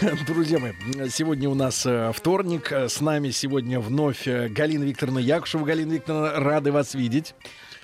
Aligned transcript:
Друзья 0.26 0.58
мои, 0.58 0.72
сегодня 1.10 1.48
у 1.48 1.54
нас 1.54 1.84
э, 1.84 2.12
вторник. 2.14 2.72
С 2.72 3.00
нами 3.00 3.30
сегодня 3.30 3.80
вновь 3.80 4.26
э, 4.26 4.48
Галина 4.48 4.84
Викторовна 4.84 5.18
Якушева. 5.18 5.64
Галина 5.64 5.92
Викторовна, 5.92 6.32
рады 6.40 6.72
вас 6.72 6.94
видеть. 6.94 7.34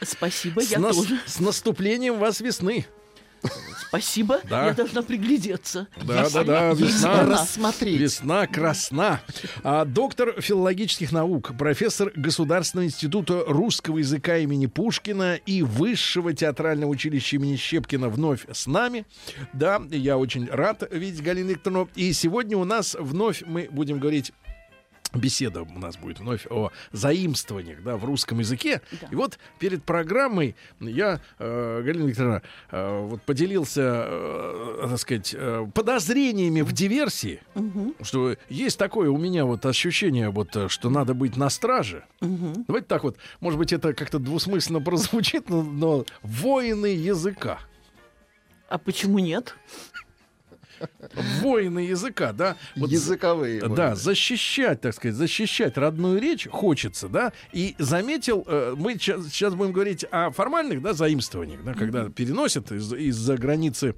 Спасибо, 0.02 0.62
С, 0.62 0.70
я 0.70 0.78
нас- 0.78 0.96
тоже. 0.96 1.18
с 1.26 1.40
наступлением 1.40 2.18
вас 2.18 2.40
весны. 2.40 2.86
Спасибо, 3.88 4.40
Да. 4.48 4.66
я 4.66 4.74
должна 4.74 5.02
приглядеться. 5.02 5.86
Да, 6.02 6.22
Есть 6.22 6.34
да, 6.34 6.44
да, 6.44 6.72
весна. 6.72 7.22
Рассмотреть. 7.24 8.00
Весна 8.00 8.46
красна. 8.46 9.20
А, 9.62 9.84
доктор 9.84 10.40
филологических 10.40 11.12
наук, 11.12 11.52
профессор 11.56 12.12
Государственного 12.16 12.86
института 12.86 13.44
русского 13.46 13.98
языка 13.98 14.38
имени 14.38 14.66
Пушкина 14.66 15.36
и 15.46 15.62
Высшего 15.62 16.32
театрального 16.32 16.90
училища 16.90 17.36
имени 17.36 17.56
Щепкина 17.56 18.08
вновь 18.08 18.46
с 18.52 18.66
нами. 18.66 19.06
Да, 19.52 19.80
я 19.90 20.18
очень 20.18 20.48
рад 20.50 20.82
видеть 20.90 21.22
Галину 21.22 21.50
Викторовну. 21.50 21.88
И 21.94 22.12
сегодня 22.12 22.56
у 22.58 22.64
нас 22.64 22.96
вновь 22.98 23.42
мы 23.46 23.68
будем 23.70 23.98
говорить 23.98 24.32
Беседа 25.16 25.62
у 25.62 25.78
нас 25.78 25.96
будет 25.96 26.20
вновь 26.20 26.46
о 26.50 26.70
заимствованиях 26.92 27.82
да, 27.82 27.96
в 27.96 28.04
русском 28.04 28.38
языке. 28.38 28.80
Да. 29.00 29.08
И 29.10 29.14
вот 29.14 29.38
перед 29.58 29.84
программой 29.84 30.56
я, 30.80 31.20
э, 31.38 31.82
Галина 31.84 32.06
Викторовна, 32.08 32.42
э, 32.70 33.00
вот 33.06 33.22
поделился, 33.22 34.04
э, 34.08 34.86
так 34.90 34.98
сказать, 34.98 35.34
э, 35.36 35.66
подозрениями 35.74 36.60
в 36.62 36.72
диверсии. 36.72 37.40
Мгм, 37.54 37.94
Что 38.02 38.36
есть 38.48 38.78
такое 38.78 39.10
у 39.10 39.16
меня 39.16 39.44
вот 39.44 39.64
ощущение, 39.66 40.30
вот, 40.30 40.54
э, 40.56 40.68
что 40.68 40.90
надо 40.90 41.14
быть 41.14 41.36
на 41.36 41.50
страже. 41.50 42.04
мгм. 42.20 42.64
Давайте 42.66 42.86
так 42.86 43.02
вот, 43.04 43.16
может 43.40 43.58
быть, 43.58 43.72
это 43.72 43.92
как-то 43.94 44.18
двусмысленно 44.18 44.80
прозвучит, 44.80 45.48
но, 45.48 45.62
но 45.62 46.04
воины 46.22 46.86
языка. 46.86 47.58
А 48.68 48.78
почему 48.78 49.18
нет? 49.20 49.54
Воины 51.40 51.80
языка, 51.80 52.32
да? 52.32 52.56
Вот 52.76 52.90
Языковые. 52.90 53.60
Да, 53.68 53.94
защищать, 53.94 54.80
так 54.80 54.94
сказать, 54.94 55.16
защищать 55.16 55.76
родную 55.78 56.20
речь 56.20 56.46
хочется, 56.50 57.08
да. 57.08 57.32
И 57.52 57.74
заметил, 57.78 58.44
э, 58.46 58.74
мы 58.76 58.94
сейчас, 58.94 59.54
будем 59.54 59.72
говорить 59.72 60.04
о 60.10 60.30
формальных, 60.30 60.82
да, 60.82 60.92
заимствованиях, 60.92 61.62
да, 61.64 61.74
когда 61.74 62.08
переносят 62.08 62.72
из- 62.72 62.92
из-за 62.92 63.36
границы 63.36 63.94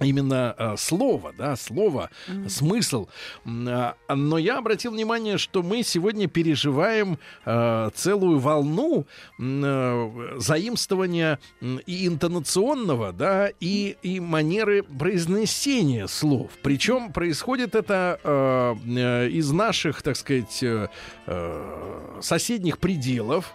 именно 0.00 0.54
э, 0.56 0.76
слово, 0.76 1.32
да, 1.36 1.56
слово, 1.56 2.10
смысл. 2.48 3.08
М, 3.44 3.66
а, 3.68 3.94
Но 4.14 4.38
я 4.38 4.58
обратил 4.58 4.92
внимание, 4.92 5.38
что 5.38 5.62
мы 5.62 5.82
сегодня 5.82 6.28
переживаем 6.28 7.18
э, 7.46 7.90
целую 7.94 8.38
волну 8.38 9.06
э, 9.40 10.34
заимствования 10.38 11.38
и 11.86 12.06
интонационного, 12.06 13.12
да, 13.12 13.50
и, 13.60 13.96
и 14.02 14.20
манеры 14.20 14.82
произнесения 14.82 15.87
слов. 16.08 16.50
Причем 16.62 17.12
происходит 17.12 17.74
это 17.74 18.18
э, 18.22 18.74
э, 18.86 19.28
из 19.28 19.50
наших, 19.50 20.02
так 20.02 20.16
сказать, 20.16 20.62
э, 20.62 20.88
э, 21.26 22.18
соседних 22.20 22.78
пределов. 22.78 23.52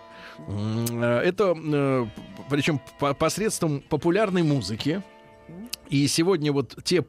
Э, 0.48 1.22
Это 1.26 1.54
э, 1.56 2.06
причем 2.50 2.80
по- 3.00 3.14
посредством 3.14 3.82
популярной 3.82 4.44
музыки. 4.44 5.02
И 5.90 6.08
сегодня 6.08 6.52
вот 6.52 6.78
те 6.84 7.02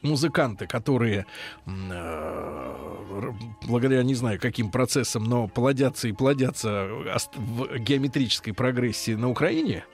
поп-музыканты, 0.00 0.66
которые 0.66 1.26
э, 1.66 3.32
благодаря 3.66 4.02
не 4.02 4.14
знаю 4.14 4.38
каким 4.40 4.70
процессам, 4.70 5.24
но 5.24 5.48
плодятся 5.48 6.08
и 6.08 6.12
плодятся 6.12 6.88
ост- 7.14 7.36
в 7.36 7.78
геометрической 7.78 8.52
прогрессии 8.54 9.14
на 9.14 9.28
Украине, 9.28 9.84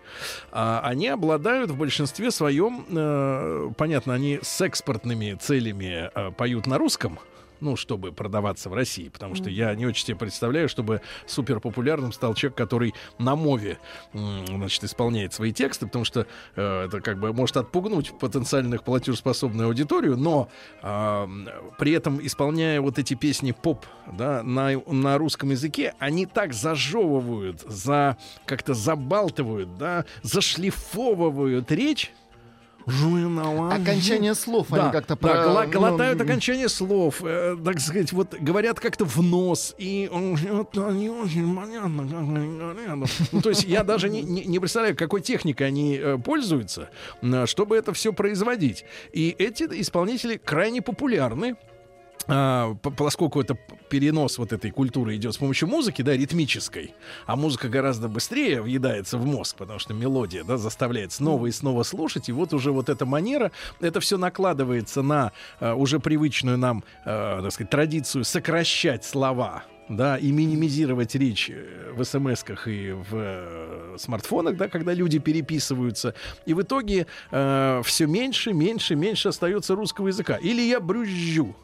а, 0.53 0.81
они 0.85 1.09
обладают 1.09 1.71
в 1.71 1.77
большинстве 1.77 2.31
своем, 2.31 2.85
э, 2.89 3.71
понятно, 3.77 4.15
они 4.15 4.39
с 4.43 4.61
экспортными 4.61 5.35
целями 5.35 6.11
э, 6.15 6.31
поют 6.33 6.67
на 6.67 6.79
русском, 6.79 7.19
ну, 7.61 7.77
чтобы 7.77 8.13
продаваться 8.13 8.69
в 8.69 8.75
России, 8.75 9.09
потому 9.09 9.35
что 9.35 9.51
я 9.51 9.75
не 9.75 9.87
очень 9.87 10.05
себе 10.07 10.17
представляю, 10.17 10.69
чтобы 10.69 11.01
супер 11.27 11.61
популярным 11.61 12.13
стал 12.13 12.35
человек, 12.35 12.57
который 12.57 12.95
на 13.19 13.37
мове, 13.37 13.79
значит, 14.13 14.85
исполняет 14.85 15.33
свои 15.33 15.53
тексты, 15.53 15.87
потому 15.87 16.05
что 16.05 16.27
э, 16.57 16.87
это 16.87 17.01
как 17.01 17.19
бы 17.19 17.33
может 17.33 17.57
отпугнуть 17.57 18.19
потенциальных 18.19 18.85
платежеспособную 18.85 19.69
аудиторию, 19.69 20.17
но 20.17 20.49
м, 20.83 21.49
при 21.79 21.93
этом 21.93 22.25
исполняя 22.25 22.81
вот 22.81 22.99
эти 22.99 23.15
песни 23.15 23.53
поп, 23.53 23.87
да, 24.13 24.43
на, 24.43 24.71
на 24.87 25.19
русском 25.19 25.51
языке, 25.51 25.95
они 25.99 26.27
так 26.27 26.53
зажевывают, 26.53 27.63
за 27.63 28.17
как-то 28.45 28.75
забалтывают, 28.75 29.77
да, 29.79 30.05
зашлифовывают 30.23 31.71
речь. 31.73 32.13
Окончание 33.75 34.35
слов 34.35 34.69
Да, 34.71 34.85
они 34.85 34.93
как-то 34.93 35.17
да, 35.17 35.29
про- 35.29 35.45
гла- 35.45 35.65
ну, 35.67 35.71
глотают 35.73 36.21
окончание 36.21 36.69
слов, 36.69 37.21
э, 37.25 37.57
так 37.65 37.81
сказать, 37.81 38.13
вот 38.13 38.35
говорят 38.39 38.79
как-то 38.81 39.05
в 39.05 39.21
нос, 39.23 39.75
и 39.77 40.09
вот 40.11 40.75
не 40.77 41.11
очень 41.11 41.55
понятно, 41.57 42.05
как 42.05 42.21
они 42.21 42.59
говорят. 42.59 43.11
Ну, 43.33 43.43
то 43.43 43.49
есть 43.51 43.65
я 43.65 43.83
даже 43.83 44.09
не, 44.09 44.23
не- 44.23 44.45
не 44.45 44.59
представляю, 44.61 44.97
какой 44.97 45.21
техникой 45.21 45.67
они 45.67 45.97
э, 45.97 46.17
пользуются, 46.19 46.89
чтобы 47.47 47.77
это 47.77 47.93
все 47.93 48.13
производить. 48.13 48.85
И 49.13 49.35
эти 49.39 49.65
исполнители 49.65 50.37
крайне 50.37 50.81
популярны. 50.81 51.57
А, 52.29 52.75
по- 52.83 52.91
поскольку 52.91 53.41
это 53.41 53.57
перенос 53.89 54.39
вот 54.39 54.53
этой 54.53 54.71
культуры 54.71 55.15
идет 55.17 55.35
с 55.35 55.39
помощью 55.39 55.69
музыки, 55.69 56.03
да, 56.03 56.17
ритмической, 56.17 56.93
а 57.27 57.37
музыка 57.37 57.69
гораздо 57.69 58.09
быстрее 58.09 58.63
въедается 58.63 59.17
в 59.17 59.25
мозг, 59.25 59.57
потому 59.57 59.79
что 59.79 59.95
мелодия, 59.95 60.43
да, 60.43 60.57
заставляет 60.57 61.13
снова 61.13 61.47
и 61.47 61.53
снова 61.53 61.85
слушать, 61.85 62.29
и 62.29 62.33
вот 62.33 62.53
уже 62.53 62.73
вот 62.73 62.89
эта 62.89 63.07
манера, 63.07 63.53
это 63.81 64.01
все 64.01 64.19
накладывается 64.19 65.03
на 65.03 65.33
э, 65.61 65.73
уже 65.73 66.01
привычную 66.01 66.59
нам, 66.59 66.83
э, 67.05 67.41
так 67.43 67.53
сказать, 67.53 67.71
традицию 67.71 68.25
сокращать 68.25 69.05
слова, 69.05 69.63
да, 69.89 70.19
и 70.19 70.33
минимизировать 70.33 71.15
речь 71.15 71.49
э, 71.49 71.93
в 71.97 72.03
смс-ках 72.03 72.67
и 72.67 72.91
в 72.91 73.07
э, 73.13 73.97
смартфонах, 74.01 74.57
да, 74.57 74.69
когда 74.69 74.93
люди 74.93 75.21
переписываются. 75.21 76.15
И 76.45 76.55
в 76.55 76.63
итоге 76.63 77.07
все 77.31 78.07
меньше, 78.07 78.53
меньше, 78.53 78.97
меньше 78.97 79.29
остается 79.29 79.77
русского 79.77 80.09
языка. 80.09 80.37
Или 80.37 80.63
я 80.63 80.81
брюзжу. 80.81 81.55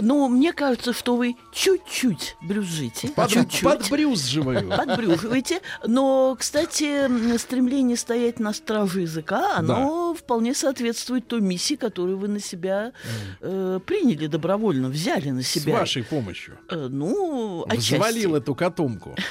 Но 0.00 0.28
мне 0.28 0.52
кажется, 0.52 0.92
что 0.92 1.16
вы 1.16 1.36
чуть-чуть 1.52 2.36
брюзжите. 2.42 3.08
Под, 3.08 3.30
чуть-чуть. 3.30 3.62
подбрюзживаю. 3.64 4.68
Подбрюживаете. 4.68 5.60
Но, 5.86 6.36
кстати, 6.38 7.36
стремление 7.38 7.96
стоять 7.96 8.40
на 8.40 8.52
страже 8.52 9.02
языка, 9.02 9.56
оно 9.56 10.14
вполне 10.14 10.54
соответствует 10.54 11.26
той 11.26 11.40
миссии, 11.40 11.74
которую 11.74 12.18
вы 12.18 12.28
на 12.28 12.40
себя 12.40 12.92
э, 13.40 13.80
приняли 13.84 14.26
добровольно, 14.26 14.88
взяли 14.88 15.30
на 15.30 15.42
С 15.42 15.48
себя. 15.48 15.78
вашей 15.78 16.02
помощью. 16.02 16.58
Э, 16.68 16.88
ну, 16.90 17.64
отчасти. 17.68 17.94
Взвалил 17.94 18.36
эту 18.36 18.54
котомку. 18.54 19.16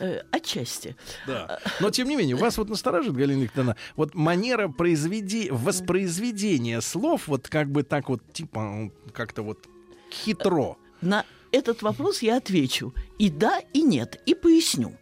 Э, 0.00 0.22
отчасти. 0.32 0.96
Да. 1.26 1.60
Но 1.80 1.90
тем 1.90 2.08
не 2.08 2.16
менее, 2.16 2.34
вас 2.34 2.58
вот 2.58 2.68
настораживает, 2.68 3.16
Галина 3.16 3.42
Викторовна, 3.44 3.76
вот 3.94 4.14
манера 4.14 4.68
произведи... 4.68 5.48
воспроизведения 5.50 6.80
слов, 6.80 7.28
вот 7.28 7.48
как 7.48 7.70
бы 7.70 7.84
так 7.84 8.08
вот, 8.08 8.20
типа, 8.32 8.90
как-то 9.12 9.42
вот 9.42 9.66
хитро. 10.14 10.76
На 11.00 11.24
этот 11.52 11.82
вопрос 11.82 12.22
я 12.22 12.36
отвечу 12.36 12.92
и 13.18 13.30
да, 13.30 13.60
и 13.72 13.82
нет, 13.82 14.20
и 14.26 14.34
поясню. 14.34 14.92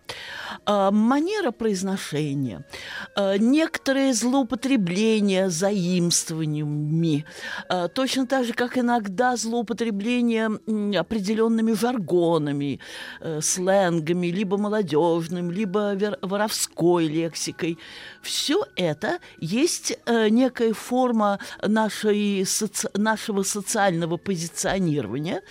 А, 0.64 0.90
манера 0.90 1.50
произношения, 1.50 2.64
а, 3.16 3.36
некоторые 3.36 4.14
злоупотребления 4.14 5.48
заимствованиями, 5.48 7.24
а, 7.68 7.88
точно 7.88 8.26
так 8.26 8.44
же, 8.44 8.52
как 8.52 8.78
иногда 8.78 9.36
злоупотребление 9.36 10.50
определенными 10.98 11.72
жаргонами, 11.72 12.80
э, 13.20 13.40
сленгами, 13.40 14.28
либо 14.28 14.56
молодежным, 14.56 15.50
либо 15.50 15.96
воровской 16.22 17.06
лексикой. 17.06 17.78
Все 18.22 18.64
это 18.76 19.18
есть 19.38 19.98
э, 20.06 20.28
некая 20.28 20.74
форма 20.74 21.38
нашей 21.62 22.42
соци- 22.42 22.90
нашего 22.94 23.42
социального 23.42 24.16
позиционирования 24.16 25.42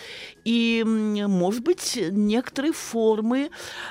и, 0.46 0.84
может 0.86 1.64
быть, 1.64 1.98
некоторые 2.12 2.51
формы 2.72 3.50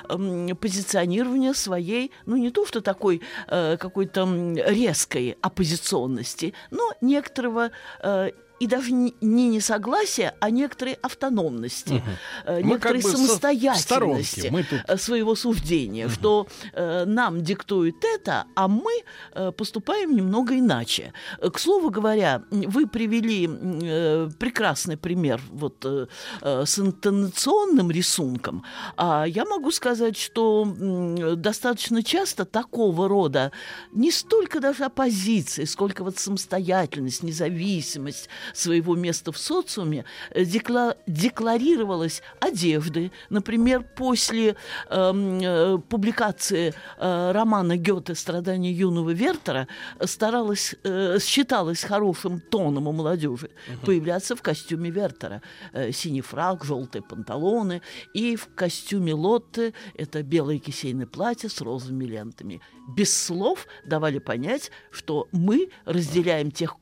м, 0.09 0.55
позиционирования 0.55 1.53
своей, 1.53 2.11
ну 2.25 2.37
не 2.37 2.51
то 2.51 2.65
что 2.65 2.81
такой 2.81 3.21
э, 3.47 3.77
какой-то 3.77 4.27
резкой 4.67 5.37
оппозиционности, 5.41 6.53
но 6.69 6.91
некоторого 7.01 7.71
э, 8.01 8.31
и 8.61 8.67
даже 8.67 8.91
не 8.91 9.11
несогласия, 9.49 10.35
а 10.39 10.51
некоторой 10.51 10.93
автономности, 11.01 12.03
угу. 12.45 12.61
некоторой 12.61 13.01
как 13.01 13.11
бы 13.11 13.17
самостоятельности 13.17 14.49
мы 14.51 14.63
тут... 14.63 15.01
своего 15.01 15.33
суждения, 15.33 16.05
угу. 16.05 16.13
что 16.13 16.47
э, 16.73 17.05
нам 17.05 17.41
диктует 17.41 17.95
это, 18.03 18.45
а 18.53 18.67
мы 18.67 18.91
э, 19.33 19.51
поступаем 19.51 20.15
немного 20.15 20.59
иначе. 20.59 21.11
К 21.41 21.57
слову 21.57 21.89
говоря, 21.89 22.43
вы 22.51 22.85
привели 22.85 23.49
э, 23.49 24.29
прекрасный 24.37 24.95
пример 24.95 25.41
вот 25.49 25.83
э, 25.83 26.05
с 26.43 26.77
интонационным 26.77 27.89
рисунком, 27.89 28.63
а 28.95 29.25
я 29.25 29.43
могу 29.45 29.71
сказать, 29.71 30.17
что 30.17 30.67
э, 30.67 31.33
достаточно 31.35 32.03
часто 32.03 32.45
такого 32.45 33.07
рода 33.07 33.51
не 33.91 34.11
столько 34.11 34.59
даже 34.59 34.85
оппозиции, 34.85 35.63
сколько 35.65 36.03
вот 36.03 36.19
самостоятельность, 36.19 37.23
независимость 37.23 38.29
своего 38.53 38.95
места 38.95 39.31
в 39.31 39.37
социуме 39.37 40.05
э, 40.31 40.45
декла 40.45 40.95
декларировалась 41.07 42.21
одежды. 42.39 43.11
Например, 43.29 43.83
после 43.95 44.55
эм, 44.89 45.39
э, 45.41 45.77
публикации 45.89 46.73
э, 46.97 47.31
романа 47.31 47.77
Гёте 47.77 48.15
«Страдания 48.15 48.71
юного 48.71 49.11
Вертера» 49.11 49.67
старалась, 50.05 50.75
э, 50.83 51.17
считалось 51.19 51.83
хорошим 51.83 52.39
тоном 52.39 52.87
у 52.87 52.91
молодежи 52.91 53.49
угу. 53.67 53.85
появляться 53.85 54.35
в 54.35 54.41
костюме 54.41 54.89
Вертера. 54.89 55.41
Э, 55.73 55.91
синий 55.91 56.21
фраг, 56.21 56.63
желтые 56.63 57.01
панталоны 57.01 57.81
и 58.13 58.35
в 58.35 58.47
костюме 58.55 59.13
Лотте 59.13 59.73
это 59.95 60.23
белое 60.23 60.59
кисейное 60.59 61.07
платье 61.07 61.49
с 61.49 61.61
розовыми 61.61 62.05
лентами. 62.05 62.61
Без 62.87 63.15
слов 63.15 63.67
давали 63.85 64.19
понять, 64.19 64.71
что 64.91 65.27
мы 65.31 65.69
разделяем 65.85 66.51
тех 66.51 66.77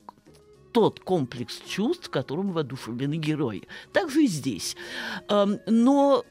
тот 0.72 1.00
комплекс 1.00 1.60
чувств, 1.66 2.10
которым 2.10 2.52
воодушевлены 2.52 3.14
герои. 3.14 3.62
Так 3.92 4.10
же 4.10 4.24
и 4.24 4.26
здесь. 4.26 4.76
Но 5.28 6.24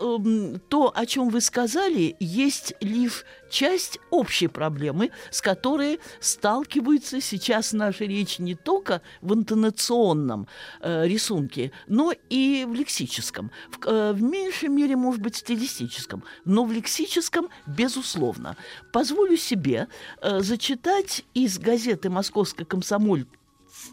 то, 0.69 0.91
о 0.95 1.05
чем 1.05 1.29
вы 1.29 1.41
сказали, 1.41 2.15
есть 2.19 2.73
лишь 2.81 3.25
часть 3.49 3.99
общей 4.09 4.47
проблемы, 4.47 5.11
с 5.31 5.41
которой 5.41 5.99
сталкивается 6.19 7.21
сейчас 7.21 7.73
наша 7.73 8.05
речь 8.05 8.39
не 8.39 8.55
только 8.55 9.01
в 9.21 9.33
интонационном 9.33 10.47
э, 10.81 11.07
рисунке, 11.07 11.71
но 11.87 12.13
и 12.29 12.65
в 12.67 12.73
лексическом. 12.73 13.51
В, 13.69 13.85
э, 13.87 14.13
в 14.13 14.21
меньшей 14.21 14.69
мере, 14.69 14.95
может 14.95 15.21
быть, 15.21 15.35
стилистическом, 15.35 16.23
но 16.45 16.63
в 16.63 16.71
лексическом, 16.71 17.49
безусловно. 17.65 18.55
Позволю 18.91 19.37
себе 19.37 19.87
э, 20.21 20.41
зачитать 20.41 21.25
из 21.33 21.57
газеты 21.57 22.09
«Московская 22.09 22.65
комсомоль» 22.65 23.25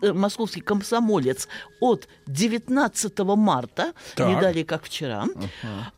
московский 0.02 0.60
комсомолец 0.60 1.48
от 1.80 2.08
19 2.26 3.18
марта, 3.20 3.92
так. 4.14 4.28
не 4.28 4.40
далее 4.40 4.64
как 4.64 4.84
вчера, 4.84 5.26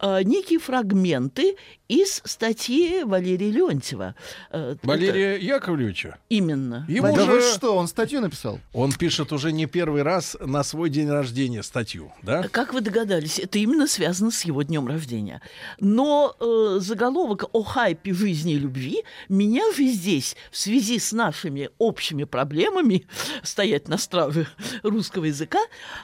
uh-huh. 0.01 0.25
некие 0.25 0.59
фрагменты 0.59 1.57
из 1.89 2.21
статьи 2.25 3.03
Валерия 3.03 3.51
Леонтьева. 3.51 4.15
Э, 4.51 4.77
Валерия 4.83 5.37
Это... 5.37 5.45
Яковлевича? 5.45 6.19
Именно. 6.29 6.85
Ему 6.87 7.17
да 7.17 7.25
же... 7.25 7.31
вы 7.31 7.41
что, 7.41 7.75
он 7.77 7.89
статью 7.89 8.21
написал? 8.21 8.61
Он 8.75 8.93
пишет 8.93 9.33
уже 9.33 9.53
не 9.53 9.67
первый 9.67 10.03
раз 10.03 10.37
на 10.39 10.63
свой 10.63 10.91
день 10.91 11.09
рождения 11.09 11.63
статью, 11.63 12.13
да? 12.23 12.47
Как 12.49 12.75
вы 12.75 12.83
догадались, 12.83 13.39
это 13.39 13.59
именно 13.59 13.87
связано 13.87 14.31
с 14.31 14.45
его 14.45 14.63
днем 14.63 14.87
рождения. 14.87 15.41
Но 15.81 16.37
э, 16.39 16.79
заголовок 16.81 17.47
о 17.53 17.63
хайпе 17.63 18.13
жизни 18.13 18.53
и 18.53 18.59
любви 18.59 19.05
меня 19.31 19.73
же 19.73 19.87
здесь, 19.87 20.37
в 20.51 20.59
связи 20.59 20.99
с 20.99 21.13
нашими 21.13 21.71
общими 21.79 22.25
проблемами, 22.25 23.07
стоять 23.43 23.89
на 23.89 23.97
страже 23.97 24.47
русского 24.83 25.25
языка, 25.25 25.61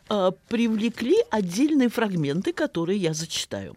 э, 0.09 0.31
привлекли 0.49 1.17
отдельные 1.31 1.91
фрагменты, 1.91 2.55
которые 2.55 2.99
я 2.99 3.13
зачитаю. 3.13 3.77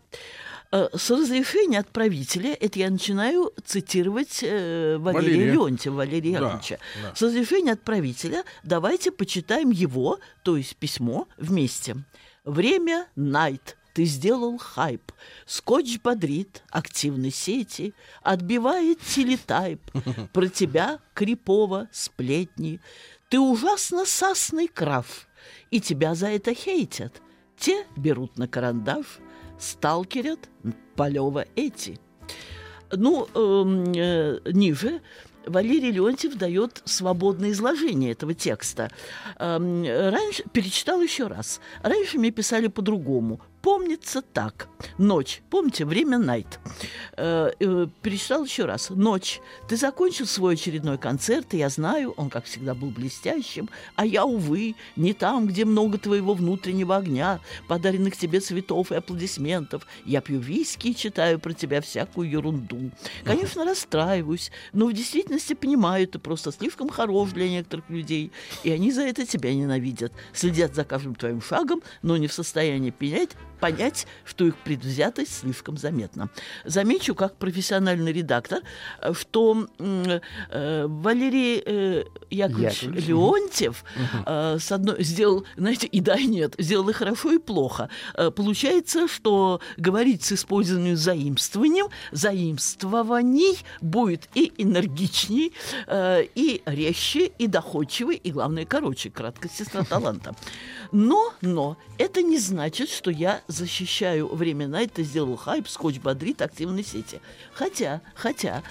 Э, 0.72 0.90
с 0.94 1.10
разрешения 1.10 1.80
отправителя, 1.80 2.54
это 2.54 2.80
я 2.80 2.90
начинаю 2.90 3.54
цитировать 3.66 4.40
э, 4.42 4.98
Валерия, 4.98 5.28
Валерия. 5.28 5.52
Леонтьева, 5.54 5.96
Валерия 5.96 6.32
Яковлевича. 6.32 6.80
Да, 7.02 7.10
да. 7.10 7.16
С 7.16 7.22
разрешения 7.22 7.72
отправителя 7.72 8.44
давайте 8.64 9.12
почитаем 9.12 9.70
его, 9.70 10.20
то 10.44 10.58
есть 10.58 10.76
письмо, 10.76 11.28
вместе. 11.38 11.96
Время 12.44 13.08
Найт. 13.16 13.78
Ты 13.94 14.04
сделал 14.04 14.60
хайп. 14.60 15.12
Скотч 15.48 16.00
бодрит 16.04 16.62
активной 16.70 17.32
сети, 17.32 17.96
отбивает 18.22 19.00
телетайп. 19.02 19.82
Про 20.34 20.48
тебя 20.50 21.00
крипово 21.16 21.88
сплетни. 21.92 22.80
Ты 23.30 23.40
ужасно 23.40 24.06
сасный 24.06 24.68
крав, 24.68 25.28
и 25.72 25.82
тебя 25.82 26.14
за 26.14 26.28
это 26.28 26.54
хейтят. 26.54 27.22
Те 27.58 27.88
берут 27.96 28.38
на 28.38 28.48
карандаш, 28.48 29.06
сталкерят 29.60 30.50
Полева 30.96 31.46
эти. 31.56 32.00
Ну, 32.92 33.28
эм, 33.34 33.92
э, 33.94 34.40
ниже 34.52 35.02
Валерий 35.46 35.92
Леонтьев 35.92 36.36
дает 36.36 36.82
свободное 36.86 37.52
изложение 37.52 38.12
этого 38.12 38.34
текста. 38.34 38.92
Эм, 39.40 39.84
раньше 39.84 40.44
перечитал 40.52 41.02
еще 41.02 41.28
раз. 41.28 41.60
Раньше 41.82 42.18
мне 42.18 42.32
писали 42.32 42.68
по-другому 42.68 43.40
помнится 43.68 44.22
так. 44.22 44.70
Ночь. 44.98 45.42
Помните, 45.50 45.84
время 45.84 46.18
найт. 46.18 46.60
Э, 47.18 47.52
э, 47.60 47.88
перечитал 48.02 48.46
еще 48.46 48.64
раз. 48.64 48.90
Ночь. 48.92 49.42
Ты 49.68 49.76
закончил 49.76 50.26
свой 50.26 50.54
очередной 50.54 50.98
концерт, 50.98 51.54
и 51.54 51.58
я 51.58 51.68
знаю, 51.68 52.14
он, 52.16 52.30
как 52.30 52.46
всегда, 52.46 52.74
был 52.74 52.92
блестящим, 52.92 53.70
а 53.98 54.06
я, 54.06 54.24
увы, 54.24 54.76
не 54.96 55.14
там, 55.14 55.48
где 55.48 55.66
много 55.66 55.98
твоего 55.98 56.34
внутреннего 56.34 56.96
огня, 56.96 57.42
подаренных 57.68 58.16
тебе 58.16 58.40
цветов 58.40 58.94
и 58.94 58.96
аплодисментов. 58.96 59.86
Я 60.06 60.22
пью 60.22 60.40
виски 60.40 60.88
и 60.88 60.96
читаю 60.96 61.38
про 61.38 61.52
тебя 61.52 61.82
всякую 61.82 62.30
ерунду. 62.30 62.92
Конечно, 63.26 63.66
расстраиваюсь, 63.66 64.50
но 64.72 64.86
в 64.86 64.94
действительности 64.94 65.56
понимаю, 65.56 66.08
ты 66.08 66.20
просто 66.20 66.54
слишком 66.54 66.88
хорош 66.88 67.32
для 67.32 67.50
некоторых 67.50 67.90
людей, 67.90 68.32
и 68.64 68.72
они 68.72 68.94
за 68.94 69.02
это 69.02 69.26
тебя 69.26 69.54
ненавидят, 69.54 70.14
следят 70.32 70.74
за 70.74 70.86
каждым 70.86 71.16
твоим 71.16 71.42
шагом, 71.42 71.82
но 72.02 72.16
не 72.16 72.28
в 72.28 72.34
состоянии 72.34 72.92
понять, 72.92 73.32
понять, 73.58 74.08
что 74.26 74.46
их 74.46 74.56
предвзятость 74.58 75.40
слишком 75.40 75.78
заметна. 75.78 76.30
Замечу, 76.66 77.16
как 77.16 77.36
профессиональный 77.36 78.14
редактор, 78.14 78.62
что 79.14 79.68
э, 79.80 80.88
Валерий 80.88 81.62
э, 81.66 82.04
Яковлевич, 82.30 82.84
Яковлевич 82.84 83.08
Леонтьев 83.08 83.84
э, 84.26 84.58
с 84.60 84.72
одной, 84.72 85.04
сделал, 85.04 85.46
знаете, 85.56 85.88
и 85.88 86.00
да, 86.02 86.16
и 86.16 86.28
нет, 86.28 86.56
сделал 86.58 86.90
и 86.90 86.94
хорошо, 86.94 87.32
и 87.32 87.38
плохо. 87.38 87.90
Э, 88.14 88.32
получается, 88.32 89.08
что 89.08 89.62
говорить 89.78 90.24
с 90.24 90.34
использованием 90.34 90.96
заимствованием, 90.96 91.88
заимствований 92.12 93.60
будет 93.82 94.30
и 94.34 94.54
энергичней, 94.58 95.54
э, 95.88 96.26
и 96.36 96.62
резче, 96.66 97.28
и 97.28 97.48
доходчивый, 97.48 98.18
и, 98.18 98.32
главное, 98.32 98.66
короче, 98.66 99.10
краткость 99.10 99.58
сестра 99.58 99.84
таланта. 99.90 100.36
Но, 100.92 101.34
но, 101.42 101.78
это 101.98 102.22
не 102.22 102.38
значит, 102.38 102.90
что 102.90 103.12
я 103.12 103.42
защищаю 103.48 104.28
времена, 104.28 104.82
это 104.82 105.04
сделал 105.04 105.36
хайп, 105.36 105.68
скотч 105.68 106.00
бодрит 106.00 106.42
активной 106.42 106.84
сети. 106.84 107.22
Хотя, 107.54 108.02
хотя, 108.16 108.64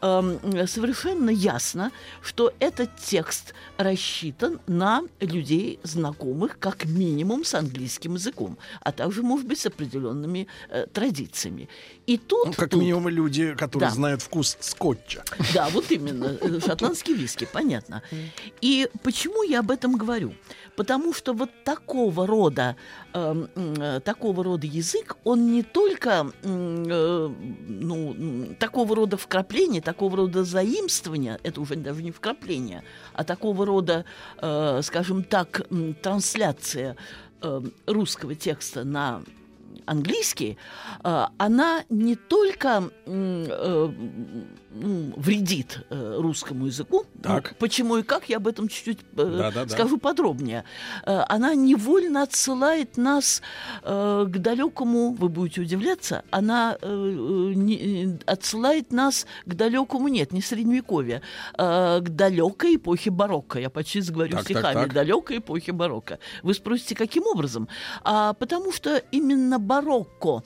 эм, 0.00 0.38
совершенно 0.66 1.30
ясно, 1.30 1.92
что 2.22 2.52
этот 2.58 2.96
текст 2.96 3.54
рассчитан 3.76 4.60
на 4.66 5.02
людей, 5.20 5.78
знакомых 5.82 6.58
как 6.58 6.84
минимум 6.84 7.44
с 7.44 7.54
английским 7.54 8.14
языком, 8.14 8.58
а 8.80 8.92
также, 8.92 9.22
может 9.22 9.46
быть, 9.46 9.58
с 9.58 9.66
определенными 9.66 10.46
э, 10.68 10.86
традициями. 10.92 11.68
И 12.06 12.18
тут... 12.18 12.46
Ну, 12.46 12.52
как 12.52 12.70
тут, 12.70 12.80
минимум 12.80 13.08
люди, 13.08 13.54
которые 13.54 13.90
да. 13.90 13.94
знают 13.94 14.22
вкус 14.22 14.56
скотча. 14.60 15.22
Да, 15.54 15.68
вот 15.68 15.90
именно. 15.90 16.36
Э, 16.40 16.60
шотландский 16.60 17.14
виски, 17.14 17.46
понятно. 17.50 18.02
И 18.60 18.88
почему 19.02 19.42
я 19.42 19.60
об 19.60 19.70
этом 19.70 19.96
говорю? 19.96 20.34
Потому 20.80 21.12
что 21.12 21.34
вот 21.34 21.50
такого 21.62 22.26
рода, 22.26 22.74
эм, 23.12 23.50
э, 23.54 24.00
такого 24.00 24.42
рода 24.42 24.66
язык, 24.66 25.18
он 25.24 25.52
не 25.52 25.62
только 25.62 26.32
э, 26.42 27.30
ну, 27.68 28.16
такого 28.58 28.96
рода 28.96 29.18
вкрапления, 29.18 29.82
такого 29.82 30.16
рода 30.16 30.42
заимствования, 30.42 31.38
это 31.42 31.60
уже 31.60 31.76
даже 31.76 32.02
не 32.02 32.12
вкрапление, 32.12 32.82
а 33.12 33.24
такого 33.24 33.66
рода, 33.66 34.06
э, 34.38 34.80
скажем 34.82 35.22
так, 35.22 35.68
трансляция 36.02 36.96
э, 37.42 37.60
русского 37.86 38.34
текста 38.34 38.82
на 38.82 39.22
английский, 39.84 40.56
э, 41.04 41.26
она 41.36 41.84
не 41.90 42.16
только 42.16 42.90
э, 43.04 43.92
ну, 44.72 45.12
вредит 45.16 45.84
э, 45.90 46.16
русскому 46.18 46.66
языку. 46.66 47.04
Так. 47.22 47.50
Ну, 47.50 47.56
почему 47.58 47.96
и 47.98 48.02
как, 48.02 48.28
я 48.28 48.36
об 48.36 48.46
этом 48.46 48.68
чуть-чуть 48.68 48.98
э, 49.00 49.04
Да-да-да. 49.14 49.68
скажу 49.68 49.98
подробнее. 49.98 50.64
Э, 51.04 51.24
она 51.28 51.54
невольно 51.54 52.22
отсылает 52.22 52.96
нас 52.96 53.42
э, 53.82 54.26
к 54.28 54.38
далекому, 54.38 55.12
вы 55.12 55.28
будете 55.28 55.60
удивляться, 55.62 56.22
она 56.30 56.76
э, 56.80 56.86
э, 56.86 57.52
не- 57.54 58.04
э, 58.04 58.18
отсылает 58.26 58.92
нас 58.92 59.26
к 59.44 59.54
далекому, 59.54 60.08
нет, 60.08 60.32
не 60.32 60.40
средневековье, 60.40 61.22
э, 61.58 62.00
к 62.00 62.08
далекой 62.10 62.76
эпохе 62.76 63.10
барокко. 63.10 63.58
Я 63.58 63.70
почти 63.70 64.00
заговорю 64.00 64.30
Так, 64.36 64.46
так, 64.46 64.46
стихами. 64.58 64.74
так. 64.84 64.92
Далекой 64.94 65.38
эпохи 65.38 65.72
барокко. 65.72 66.18
Вы 66.42 66.54
спросите, 66.54 66.94
каким 66.94 67.26
образом? 67.26 67.68
А, 68.02 68.34
потому 68.34 68.72
что 68.72 68.96
именно 69.10 69.58
барокко 69.58 70.42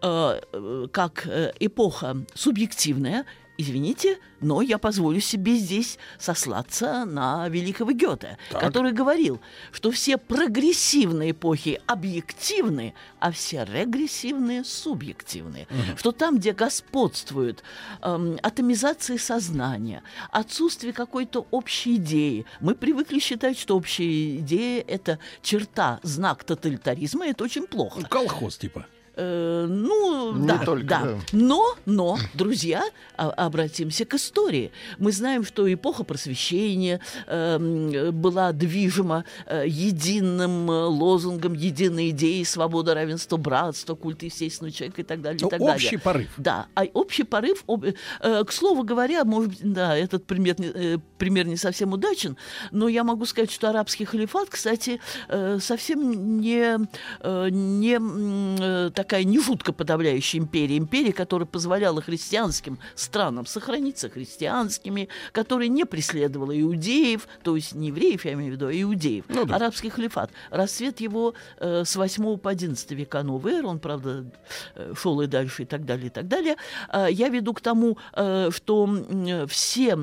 э, 0.00 0.40
э, 0.52 0.86
как 0.90 1.26
эпоха 1.60 2.16
субъективная, 2.34 3.24
извините, 3.58 4.18
но 4.40 4.62
я 4.62 4.78
позволю 4.78 5.20
себе 5.20 5.56
здесь 5.56 5.98
сослаться 6.18 7.04
на 7.04 7.48
великого 7.48 7.92
Гёте, 7.92 8.38
Так. 8.50 8.60
который 8.60 8.92
говорил, 8.92 9.40
что 9.72 9.90
все 9.90 10.16
прогрессивные 10.16 11.32
эпохи 11.32 11.80
объективны, 11.86 12.94
а 13.18 13.32
все 13.32 13.64
регрессивные 13.64 14.64
субъективны. 14.64 15.66
Что 15.96 16.12
там, 16.12 16.38
где 16.38 16.52
господствует 16.52 17.62
эм, 18.00 18.38
атомизация 18.42 19.18
сознания, 19.18 20.02
отсутствие 20.30 20.92
какой-то 20.92 21.46
общей 21.50 21.96
идеи, 21.96 22.46
мы 22.60 22.74
привыкли 22.74 23.18
считать, 23.18 23.58
что 23.58 23.76
общая 23.76 24.36
идея– 24.38 24.84
это 24.86 25.18
черта, 25.42 25.98
знак 26.04 26.44
тоталитаризма, 26.44 27.26
это 27.26 27.44
очень 27.44 27.66
плохо. 27.66 28.00
Ну, 28.00 28.06
Колхоз 28.08 28.56
типа. 28.56 28.86
Э, 29.20 29.66
ну, 29.68 30.32
Не 30.36 30.46
да, 30.46 30.58
только, 30.58 30.84
да. 30.86 31.00
да. 31.02 31.18
Но, 31.32 31.74
но, 31.86 32.18
друзья, 32.34 32.84
а- 33.16 33.30
обратимся 33.30 34.04
к 34.04 34.14
истории. 34.14 34.70
Мы 34.98 35.10
знаем, 35.10 35.44
что 35.44 35.70
эпоха 35.72 36.04
просвещения 36.04 37.00
эм, 37.26 38.12
была 38.14 38.52
движима 38.52 39.24
э, 39.46 39.64
единым 39.66 40.70
э, 40.70 40.84
лозунгом, 40.84 41.54
единой 41.54 42.10
идеей 42.10 42.44
свобода, 42.44 42.94
равенство, 42.94 43.36
братство, 43.36 43.96
культ 43.96 44.22
естественного 44.22 44.72
человека 44.72 45.00
и 45.00 45.04
так 45.04 45.20
далее. 45.20 45.40
Ну, 45.42 45.48
и 45.48 45.50
так 45.50 45.60
общий 45.60 45.84
далее. 45.86 45.98
порыв. 46.00 46.28
Да, 46.36 46.66
а 46.76 46.84
общий 46.94 47.24
порыв, 47.24 47.64
об- 47.66 47.84
э, 47.84 48.44
к 48.44 48.52
слову 48.52 48.84
говоря, 48.84 49.24
может 49.24 49.50
быть, 49.50 49.72
да, 49.72 49.96
этот 49.96 50.24
пример 50.26 50.54
э, 50.58 50.98
пример 51.18 51.46
не 51.48 51.56
совсем 51.56 51.92
удачен, 51.92 52.36
но 52.70 52.86
я 52.86 53.02
могу 53.02 53.26
сказать, 53.26 53.50
что 53.50 53.68
арабский 53.68 54.04
халифат, 54.04 54.48
кстати, 54.48 55.00
э, 55.28 55.58
совсем 55.60 56.38
не, 56.40 56.78
э, 57.20 57.48
не 57.50 57.98
э, 57.98 58.90
такая 59.08 59.24
не 59.24 59.40
жутко 59.40 59.72
подавляющая 59.72 60.38
империя, 60.38 60.76
империя, 60.76 61.14
которая 61.14 61.46
позволяла 61.46 62.02
христианским 62.02 62.78
странам 62.94 63.46
сохраниться 63.46 64.10
христианскими, 64.10 65.08
которая 65.32 65.68
не 65.68 65.86
преследовала 65.86 66.52
иудеев, 66.60 67.26
то 67.42 67.56
есть 67.56 67.74
не 67.74 67.88
евреев, 67.88 68.26
я 68.26 68.34
имею 68.34 68.52
в 68.52 68.56
виду, 68.56 68.66
а 68.66 68.82
иудеев. 68.82 69.24
Ну 69.28 69.46
да. 69.46 69.56
Арабский 69.56 69.88
халифат. 69.88 70.30
Расцвет 70.50 71.00
его 71.00 71.32
э, 71.56 71.84
с 71.86 71.96
8 71.96 72.36
по 72.36 72.50
11 72.50 72.90
века 72.90 73.22
новой 73.22 73.52
эры, 73.52 73.68
он, 73.68 73.78
правда, 73.78 74.26
э, 74.74 74.92
шел 74.94 75.18
и 75.22 75.26
дальше, 75.26 75.62
и 75.62 75.66
так 75.66 75.86
далее, 75.86 76.08
и 76.08 76.10
так 76.10 76.28
далее. 76.28 76.56
А, 76.90 77.06
я 77.06 77.30
веду 77.30 77.54
к 77.54 77.62
тому, 77.62 77.96
э, 78.12 78.50
что 78.54 78.84
м, 78.84 79.48
все 79.48 79.96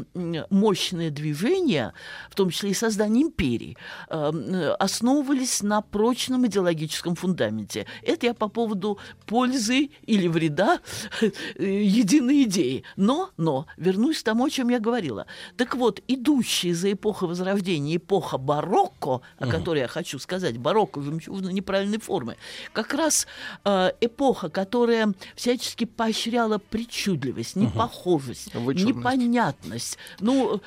мощные 0.50 1.12
движения, 1.12 1.94
в 2.32 2.36
том 2.36 2.50
числе 2.50 2.72
и 2.72 2.74
создание 2.74 3.26
империй, 3.26 3.78
э, 4.10 4.76
основывались 4.80 5.62
на 5.62 5.82
прочном 5.82 6.48
идеологическом 6.48 7.14
фундаменте. 7.14 7.86
Это 8.02 8.26
я 8.26 8.34
по 8.34 8.48
поводу 8.48 8.95
пользы 9.25 9.90
или 10.06 10.28
вреда 10.28 10.80
э, 11.22 11.32
единой 11.84 12.44
идеи. 12.44 12.84
Но, 12.96 13.30
но, 13.38 13.66
вернусь 13.78 14.20
к 14.20 14.24
тому, 14.24 14.46
о 14.46 14.50
чем 14.50 14.70
я 14.70 14.80
говорила. 14.80 15.25
Так 15.58 15.75
вот, 15.75 16.02
идущая 16.08 16.74
за 16.74 16.92
эпоха 16.94 17.28
Возрождения, 17.28 17.98
эпоха 17.98 18.38
барокко, 18.38 19.22
о 19.40 19.48
которой 19.48 19.80
я 19.80 19.88
хочу 19.88 20.20
сказать, 20.20 20.58
барокко, 20.58 21.02
жемчужно 21.02 21.50
неправильной 21.50 22.00
формы, 22.00 22.36
как 22.74 22.94
раз 22.94 23.28
э, 23.64 23.92
эпоха, 24.02 24.50
которая 24.50 25.14
всячески 25.36 25.86
поощряла 25.86 26.58
причудливость, 26.58 27.56
непохожесть, 27.56 28.54
Вычурность. 28.54 28.98
непонятность. 28.98 29.98
Ну, 30.20 30.62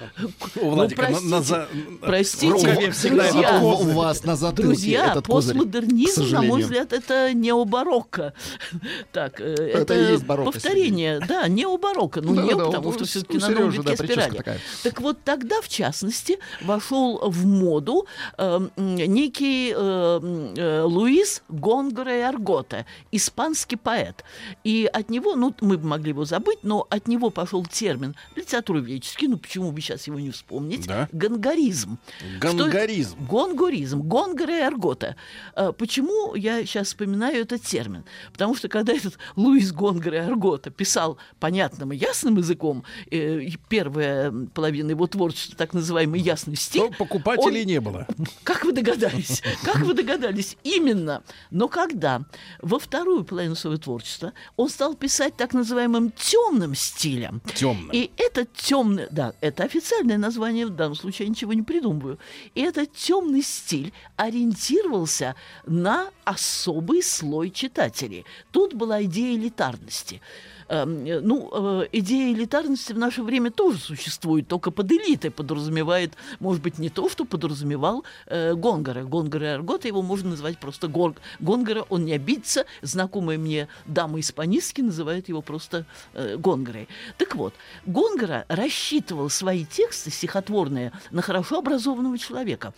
У 0.61 0.71
Владика 0.71 1.09
на- 1.09 1.21
на 1.21 1.43
за- 1.43 1.69
простите, 2.01 2.93
друзья, 3.09 3.61
У 3.63 3.93
вас 3.93 4.25
на 4.25 4.37
затылке 4.37 4.63
Друзья, 4.69 5.11
этот 5.13 5.27
козырь, 5.27 5.57
постмодернизм, 5.57 6.31
на 6.33 6.43
мой 6.43 6.63
взгляд, 6.63 6.93
это 6.93 7.33
необарокко. 7.35 8.18
Так, 9.13 9.41
э, 9.41 9.55
это, 9.55 9.95
и 9.95 10.13
есть 10.13 10.25
барокко, 10.25 10.53
повторение, 10.53 11.21
да, 11.21 11.49
необарокко. 11.49 12.21
Ну, 12.21 12.35
Да, 12.35 12.43
не, 12.43 12.55
да, 12.55 12.65
потому 12.67 12.89
у- 12.89 12.93
что 12.93 13.03
у 13.05 13.07
все-таки 13.07 13.39
на 13.39 13.49
новом 13.49 13.71
да, 13.71 13.77
витке 13.77 13.97
прическа 13.97 14.07
спирали. 14.23 14.37
такая. 14.37 14.59
Так 14.83 15.01
вот 15.01 15.19
тогда, 15.25 15.61
в 15.61 15.69
частности, 15.69 16.39
вошел 16.63 17.19
в 17.31 17.47
моду 17.47 18.07
э, 18.37 18.61
некий 18.77 19.73
э, 19.75 20.53
э, 20.57 20.83
Луис 20.83 21.43
Гонгоре 21.49 22.27
Аргота, 22.27 22.87
испанский 23.13 23.77
поэт. 23.77 24.25
И 24.65 24.89
от 24.93 25.11
него, 25.11 25.35
ну, 25.35 25.55
мы 25.61 25.79
бы 25.79 25.87
могли 25.87 26.11
его 26.11 26.25
забыть, 26.25 26.59
но 26.63 26.87
от 26.91 27.09
него 27.09 27.31
пошел 27.31 27.65
термин 27.65 28.15
литературоведческий, 28.37 29.29
ну, 29.29 29.37
почему 29.39 29.73
бы 29.73 29.81
сейчас 29.81 30.07
его 30.07 30.19
не 30.19 30.31
вспомнить, 30.31 30.87
Да. 30.87 31.09
гонгоризм. 31.13 31.99
Что 32.39 32.49
это? 32.49 32.57
Гангаризм. 32.57 33.17
Гонгоризм, 33.27 34.01
гонгора 34.03 34.57
и 34.59 34.61
аргота. 34.61 35.17
А, 35.55 35.73
Почему 35.73 36.35
я 36.35 36.65
сейчас 36.67 36.89
вспоминаю 36.89 37.43
этот 37.43 37.63
термин? 37.63 38.05
Потому 38.33 38.55
что 38.55 38.69
когда 38.69 38.93
этот 38.93 39.19
Луис 39.37 39.73
Гонгора 39.73 40.17
и 40.17 40.21
аргота 40.21 40.71
писал 40.71 41.19
понятным 41.41 41.93
и 41.93 41.97
ясным 41.97 42.37
языком, 42.37 42.85
э, 43.11 43.49
первая 43.69 44.33
половина 44.55 44.91
его 44.91 45.07
творчества, 45.07 45.57
так 45.57 45.75
называемый 45.75 46.21
ясный 46.21 46.57
стиль, 46.57 46.89
То 46.91 46.95
покупателей 46.99 47.63
он- 47.63 47.67
не 47.67 47.81
было. 47.81 48.07
как 48.45 48.65
вы 48.65 48.73
догадались? 48.73 49.43
Как 49.65 49.79
вы 49.81 49.95
догадались? 49.95 50.57
Именно. 50.65 51.23
Но 51.51 51.69
когда 51.69 52.23
во 52.63 52.79
вторую 52.79 53.25
половину 53.25 53.55
своего 53.55 53.79
творчества 53.79 54.33
он 54.57 54.69
стал 54.69 54.95
писать 54.95 55.37
так 55.37 55.53
называемым 55.55 56.11
темным 56.13 56.75
стилем, 56.75 57.41
Темным. 57.55 57.91
и 57.93 58.11
этот 58.17 58.53
темный, 58.55 59.07
да, 59.11 59.35
это 59.41 59.65
официальное 59.65 60.19
название, 60.19 60.67
в 60.67 60.71
данном 60.71 60.95
случае 60.95 61.27
я 61.27 61.31
ничего 61.31 61.53
не 61.53 61.63
придумываю. 61.63 62.19
И 62.55 62.61
этот 62.63 62.93
темный 62.95 63.43
стиль 63.43 63.93
ориентировался 64.17 65.35
на 65.67 66.11
особый 66.25 67.03
слой 67.03 67.51
читателей. 67.89 68.25
Тут 68.53 68.75
была 68.75 69.03
идея 69.05 69.37
элитарности. 69.37 70.21
Эм, 70.69 71.07
э, 71.07 71.21
Ну, 71.21 71.51
э, 71.53 71.89
идея 71.93 72.33
элитарности 72.35 72.93
в 72.93 72.99
наше 72.99 73.23
время 73.23 73.51
тоже 73.51 73.79
существует, 73.79 74.49
только 74.49 74.71
под 74.71 74.93
элитой 74.93 75.31
подразумевает, 75.31 76.13
может 76.41 76.63
быть, 76.63 76.79
не 76.79 76.91
то, 76.91 77.09
что 77.09 77.25
подразумевал 77.25 78.05
э, 78.27 78.55
Гонгора. 78.55 79.05
Гонгора 79.05 79.55
Аргота 79.55 79.89
его 79.89 80.03
можно 80.03 80.31
назвать 80.31 80.59
просто 80.59 80.89
Гор... 80.89 81.15
Гонгора, 81.41 81.85
он 81.89 82.05
не 82.05 82.13
обидится. 82.13 82.65
Знакомая 82.83 83.39
мне 83.39 83.69
дама 83.87 84.19
из 84.19 84.31
Паниски 84.33 84.83
называет 84.83 85.29
его 85.29 85.43
просто 85.43 85.85
Гонгорой. 86.15 86.89
Так 87.17 87.37
вот, 87.37 87.55
Гонгора 87.87 88.45
рассчитывал 88.49 89.31
свои 89.31 89.65
тексты 89.65 90.11
стихотворные 90.11 90.93
на 91.11 91.23
хорошо 91.23 91.59
образованного 91.59 92.19
человека. 92.19 92.73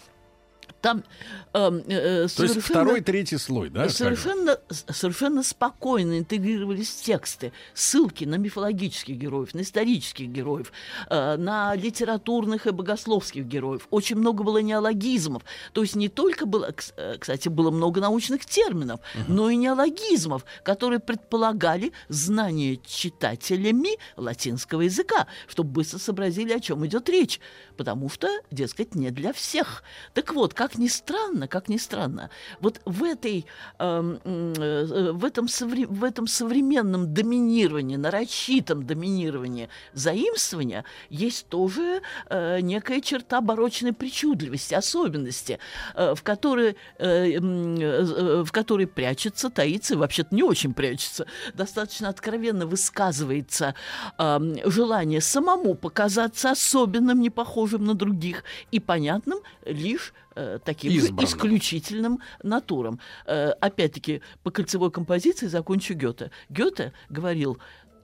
Там 0.80 1.04
эм, 1.52 1.82
э, 1.88 2.26
То 2.34 2.42
есть 2.42 2.60
второй, 2.62 3.02
третий 3.02 3.36
слой, 3.36 3.68
да? 3.68 3.88
совершенно, 3.88 4.58
совершенно 4.70 5.42
спокойно 5.42 6.18
интегрировались 6.18 6.94
тексты, 6.94 7.52
ссылки 7.74 8.24
на 8.24 8.36
мифологических 8.36 9.16
героев, 9.16 9.52
на 9.52 9.60
исторических 9.60 10.28
героев, 10.28 10.72
э, 11.08 11.36
на 11.36 11.74
литературных 11.74 12.66
и 12.66 12.70
богословских 12.70 13.44
героев. 13.44 13.88
Очень 13.90 14.16
много 14.16 14.42
было 14.42 14.58
неологизмов. 14.58 15.42
То 15.72 15.82
есть 15.82 15.96
не 15.96 16.08
только 16.08 16.46
было, 16.46 16.74
э, 16.96 17.16
кстати, 17.18 17.48
было 17.48 17.70
много 17.70 18.00
научных 18.00 18.46
терминов, 18.46 19.00
но 19.28 19.50
и 19.50 19.56
неологизмов, 19.56 20.44
которые 20.62 21.00
предполагали 21.00 21.92
знание 22.08 22.78
читателями 22.86 23.98
латинского 24.16 24.82
языка, 24.82 25.26
чтобы 25.46 25.70
быстро 25.70 25.98
сообразили, 25.98 26.52
о 26.52 26.60
чем 26.60 26.86
идет 26.86 27.08
речь. 27.08 27.40
Потому 27.76 28.08
что, 28.08 28.28
дескать, 28.50 28.94
не 28.94 29.10
для 29.10 29.32
всех. 29.32 29.82
Так 30.14 30.32
вот, 30.32 30.54
как 30.54 30.69
ни 30.78 30.88
странно, 30.88 31.48
как 31.48 31.68
ни 31.68 31.76
странно, 31.76 32.30
вот 32.60 32.80
в, 32.84 33.04
этой, 33.04 33.46
эм, 33.78 34.20
э, 34.24 35.12
в, 35.12 35.24
этом, 35.24 35.46
совре- 35.46 35.86
в 35.86 36.04
этом 36.04 36.26
современном 36.26 37.12
доминировании, 37.14 37.96
нарочитом 37.96 38.84
доминировании 38.86 39.68
заимствования 39.92 40.84
есть 41.08 41.48
тоже 41.48 42.02
э, 42.28 42.60
некая 42.60 43.00
черта 43.00 43.40
барочной 43.40 43.92
причудливости, 43.92 44.74
особенности, 44.74 45.58
э, 45.94 46.14
в, 46.14 46.22
которой, 46.22 46.76
э, 46.98 47.32
м, 47.34 47.76
э, 47.76 48.42
в 48.42 48.52
которой 48.52 48.86
прячется, 48.86 49.50
таится, 49.50 49.96
вообще-то 49.96 50.34
не 50.34 50.42
очень 50.42 50.74
прячется, 50.74 51.26
достаточно 51.54 52.08
откровенно 52.08 52.66
высказывается 52.66 53.74
эм, 54.18 54.56
желание 54.70 55.20
самому 55.20 55.74
показаться 55.74 56.50
особенным, 56.50 57.20
не 57.20 57.30
похожим 57.30 57.84
на 57.84 57.94
других 57.94 58.44
и 58.70 58.80
понятным 58.80 59.38
лишь 59.64 60.12
э, 60.36 60.58
таким 60.64 60.92
Избранным. 60.92 61.24
исключительным 61.24 62.18
натурам. 62.42 63.00
Э, 63.26 63.50
опять-таки, 63.60 64.22
по 64.42 64.50
кольцевой 64.50 64.90
композиции 64.90 65.46
закончу 65.46 65.94
Гёте. 65.94 66.30
Гёте 66.48 66.92
говорил, 67.08 67.58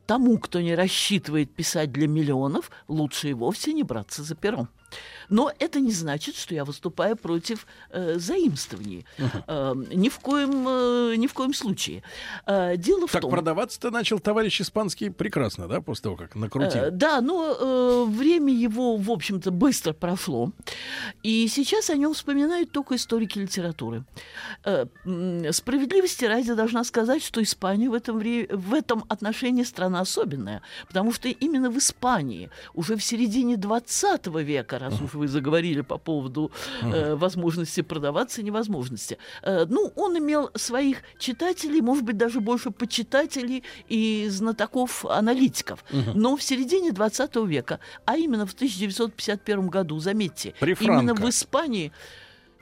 тому, 0.06 0.38
кто 0.38 0.60
не 0.60 0.74
рассчитывает 0.74 1.54
писать 1.54 1.92
для 1.92 2.06
миллионов, 2.06 2.70
лучше 2.88 3.30
и 3.30 3.34
вовсе 3.34 3.72
не 3.72 3.82
браться 3.82 4.22
за 4.22 4.34
пером. 4.34 4.68
Но 5.28 5.52
это 5.58 5.80
не 5.80 5.90
значит, 5.92 6.36
что 6.36 6.54
я 6.54 6.64
выступаю 6.64 7.16
против 7.16 7.66
э, 7.90 8.18
заимствований. 8.18 9.04
Э, 9.48 9.74
ни, 9.92 10.08
в 10.08 10.18
коем, 10.20 10.66
э, 10.68 11.16
ни 11.16 11.26
в 11.26 11.32
коем 11.34 11.52
случае. 11.54 12.02
Э, 12.46 12.76
дело 12.76 13.02
Так 13.08 13.18
в 13.18 13.20
том... 13.22 13.30
продаваться-то 13.30 13.90
начал 13.90 14.20
товарищ 14.20 14.60
испанский 14.60 15.10
прекрасно, 15.10 15.66
да, 15.68 15.80
после 15.80 16.02
того, 16.04 16.16
как 16.16 16.34
накрутил. 16.36 16.80
Э, 16.84 16.90
Да, 16.90 17.20
но 17.20 17.56
э, 17.58 18.04
время 18.08 18.52
его, 18.52 18.96
в 18.96 19.10
общем-то, 19.10 19.50
быстро 19.50 19.92
прошло. 19.92 20.52
И 21.24 21.48
сейчас 21.48 21.90
о 21.90 21.96
нем 21.96 22.14
вспоминают 22.14 22.70
только 22.70 22.94
историки 22.94 23.38
литературы. 23.40 24.04
Э, 24.64 24.86
Справедливости 25.52 26.24
ради 26.24 26.54
должна 26.54 26.84
сказать, 26.84 27.22
что 27.24 27.42
Испания 27.42 27.88
в 27.90 27.94
этом, 27.94 28.18
вре- 28.18 28.46
в 28.54 28.74
этом 28.74 29.04
отношении 29.08 29.64
страна 29.64 30.00
особенная. 30.00 30.62
Потому 30.86 31.12
что 31.12 31.28
именно 31.28 31.70
в 31.70 31.78
Испании 31.78 32.50
уже 32.74 32.96
в 32.96 33.02
середине 33.02 33.56
20 33.56 34.26
века, 34.44 34.78
раз 34.90 35.00
уж 35.00 35.14
вы 35.14 35.28
заговорили 35.28 35.82
по 35.82 35.98
поводу 35.98 36.50
э, 36.82 37.14
возможности 37.14 37.82
продаваться, 37.82 38.42
невозможности, 38.42 39.18
э, 39.42 39.66
ну, 39.68 39.92
он 39.96 40.18
имел 40.18 40.50
своих 40.54 40.98
читателей, 41.18 41.80
может 41.80 42.04
быть, 42.04 42.16
даже 42.16 42.40
больше 42.40 42.70
почитателей 42.70 43.62
и 43.88 44.28
знатоков-аналитиков. 44.30 45.84
Но 46.14 46.36
в 46.36 46.42
середине 46.42 46.92
20 46.92 47.36
века, 47.46 47.80
а 48.04 48.16
именно 48.16 48.46
в 48.46 48.52
1951 48.52 49.68
году, 49.68 49.98
заметьте, 49.98 50.54
При 50.60 50.76
именно 50.80 51.14
в 51.14 51.28
Испании 51.28 51.92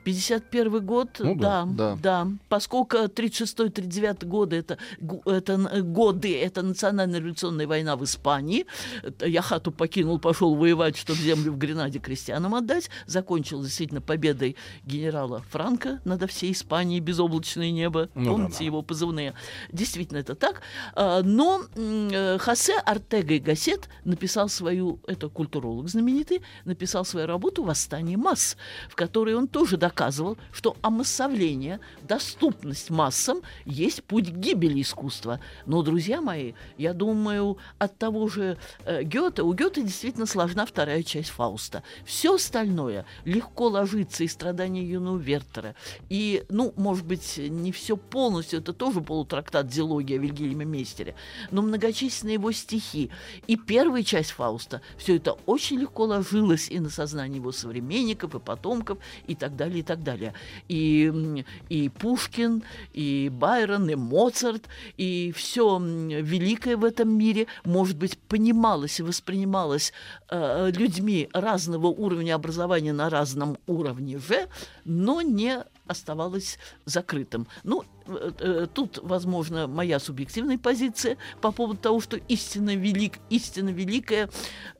51 0.04 0.84
год, 0.84 1.16
Ну 1.18 1.34
да, 1.34 1.64
да, 1.64 1.96
да. 1.96 2.24
да, 2.24 2.28
поскольку 2.48 2.96
36-39 2.96 4.26
годы 4.26 4.56
это, 4.56 4.78
это 5.24 5.56
годы, 5.82 6.38
это 6.38 6.62
национальная 6.62 7.18
революционная 7.20 7.66
война 7.66 7.96
в 7.96 8.04
Испании. 8.04 8.66
Это 9.02 9.26
Я 9.26 9.42
хату 9.42 9.72
покинул, 9.72 10.18
пошел 10.18 10.54
воевать, 10.54 10.96
чтобы 10.96 11.18
землю 11.20 11.52
в 11.52 11.58
Гренаде 11.58 11.98
крестьянам 11.98 12.54
отдать. 12.54 12.90
Закончил 13.06 13.62
действительно 13.62 14.00
победой 14.00 14.56
генерала 14.84 15.42
Франка 15.50 16.00
над 16.04 16.30
всей 16.30 16.52
Испанией 16.52 17.00
безоблачное 17.00 17.70
небо. 17.70 18.08
Ну 18.14 18.32
Помните 18.32 18.52
да-да. 18.52 18.64
его 18.64 18.82
позывные? 18.82 19.34
Действительно, 19.72 20.18
это 20.18 20.34
так. 20.34 20.62
А, 20.94 21.22
Но 21.22 21.62
э, 21.74 22.38
Хосе 22.38 22.78
Артега 22.78 23.34
и 23.34 23.38
Гассет 23.38 23.88
написал 24.04 24.48
свою, 24.48 25.00
это 25.06 25.28
культуролог 25.28 25.88
знаменитый, 25.88 26.42
написал 26.64 27.04
свою 27.04 27.26
работу 27.26 27.62
«Восстание 27.62 28.16
масс», 28.16 28.56
в 28.88 28.94
которой 28.94 29.34
он 29.34 29.48
тоже 29.48 29.76
доказывал, 29.94 30.36
что 30.52 30.76
омассовление, 30.82 31.78
доступность 32.02 32.90
массам 32.90 33.42
есть 33.64 34.02
путь 34.02 34.30
к 34.30 34.36
гибели 34.36 34.82
искусства. 34.82 35.38
Но, 35.66 35.82
друзья 35.82 36.20
мои, 36.20 36.54
я 36.76 36.92
думаю, 36.92 37.58
от 37.78 37.96
того 37.96 38.26
же 38.28 38.58
э, 38.84 39.04
Гёте, 39.04 39.42
у 39.42 39.52
Гёте 39.52 39.82
действительно 39.82 40.26
сложна 40.26 40.66
вторая 40.66 41.04
часть 41.04 41.30
Фауста. 41.30 41.84
Все 42.04 42.34
остальное 42.34 43.06
легко 43.24 43.68
ложится 43.68 44.24
и 44.24 44.28
страдания 44.28 44.84
юного 44.84 45.18
Вертера, 45.18 45.76
и, 46.08 46.44
ну, 46.48 46.72
может 46.76 47.06
быть, 47.06 47.38
не 47.38 47.70
все 47.70 47.96
полностью, 47.96 48.58
это 48.58 48.72
тоже 48.72 49.00
полутрактат 49.00 49.68
«Дилогия» 49.68 50.18
Вильгельма 50.18 50.64
Мейстере, 50.64 51.14
но 51.52 51.62
многочисленные 51.62 52.34
его 52.34 52.50
стихи 52.50 53.10
и 53.46 53.56
первая 53.56 54.02
часть 54.02 54.32
Фауста, 54.32 54.80
все 54.96 55.16
это 55.16 55.36
очень 55.46 55.78
легко 55.78 56.04
ложилось 56.04 56.68
и 56.68 56.80
на 56.80 56.90
сознание 56.90 57.38
его 57.38 57.52
современников, 57.52 58.34
и 58.34 58.40
потомков, 58.40 58.98
и 59.26 59.34
так 59.34 59.54
далее, 59.54 59.83
так 59.84 60.02
далее. 60.02 60.34
И, 60.68 61.44
и 61.68 61.88
Пушкин, 61.88 62.62
и 62.92 63.30
Байрон, 63.32 63.88
и 63.88 63.94
Моцарт, 63.94 64.68
и 64.96 65.32
все 65.36 65.78
великое 65.78 66.76
в 66.76 66.84
этом 66.84 67.16
мире, 67.16 67.46
может 67.64 67.96
быть, 67.96 68.18
понималось 68.18 69.00
и 69.00 69.02
воспринималось 69.02 69.92
э, 70.30 70.70
людьми 70.74 71.28
разного 71.32 71.86
уровня 71.86 72.34
образования 72.34 72.92
на 72.92 73.10
разном 73.10 73.58
уровне 73.66 74.18
же, 74.18 74.48
но 74.84 75.22
не 75.22 75.64
оставалось 75.86 76.58
закрытым. 76.84 77.46
Ну, 77.62 77.84
э, 78.06 78.32
э, 78.38 78.66
тут, 78.72 78.98
возможно, 79.02 79.66
моя 79.66 79.98
субъективная 79.98 80.58
позиция 80.58 81.16
по 81.40 81.52
поводу 81.52 81.78
того, 81.78 82.00
что 82.00 82.16
истинно 82.28 82.74
велик, 82.74 83.18
истинно 83.30 83.70
великое, 83.70 84.30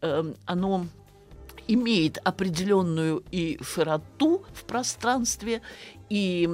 э, 0.00 0.34
оно 0.46 0.86
имеет 1.68 2.18
определенную 2.24 3.22
и 3.30 3.58
широту 3.62 4.44
в 4.52 4.64
пространстве, 4.64 5.62
и 6.10 6.48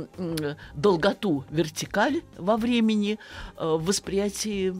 долготу 0.74 1.44
вертикаль 1.50 2.22
во 2.38 2.56
времени 2.56 3.18
э, 3.56 3.66
в 3.66 3.84
восприятии 3.84 4.74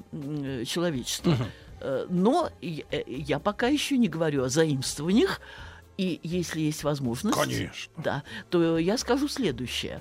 человечества. 0.65 1.37
Э, 1.81 2.07
Но 2.09 2.51
я, 2.61 2.85
э, 2.91 3.03
я 3.07 3.39
пока 3.39 3.69
еще 3.69 3.99
не 3.99 4.09
говорю 4.09 4.45
о 4.45 4.49
заимствованиях, 4.49 5.41
и 5.99 6.19
если 6.23 6.61
есть 6.61 6.83
возможность, 6.83 7.37
Конечно. 7.39 7.93
да, 7.99 8.23
то 8.49 8.79
я 8.79 8.97
скажу 8.97 9.29
следующее. 9.29 10.01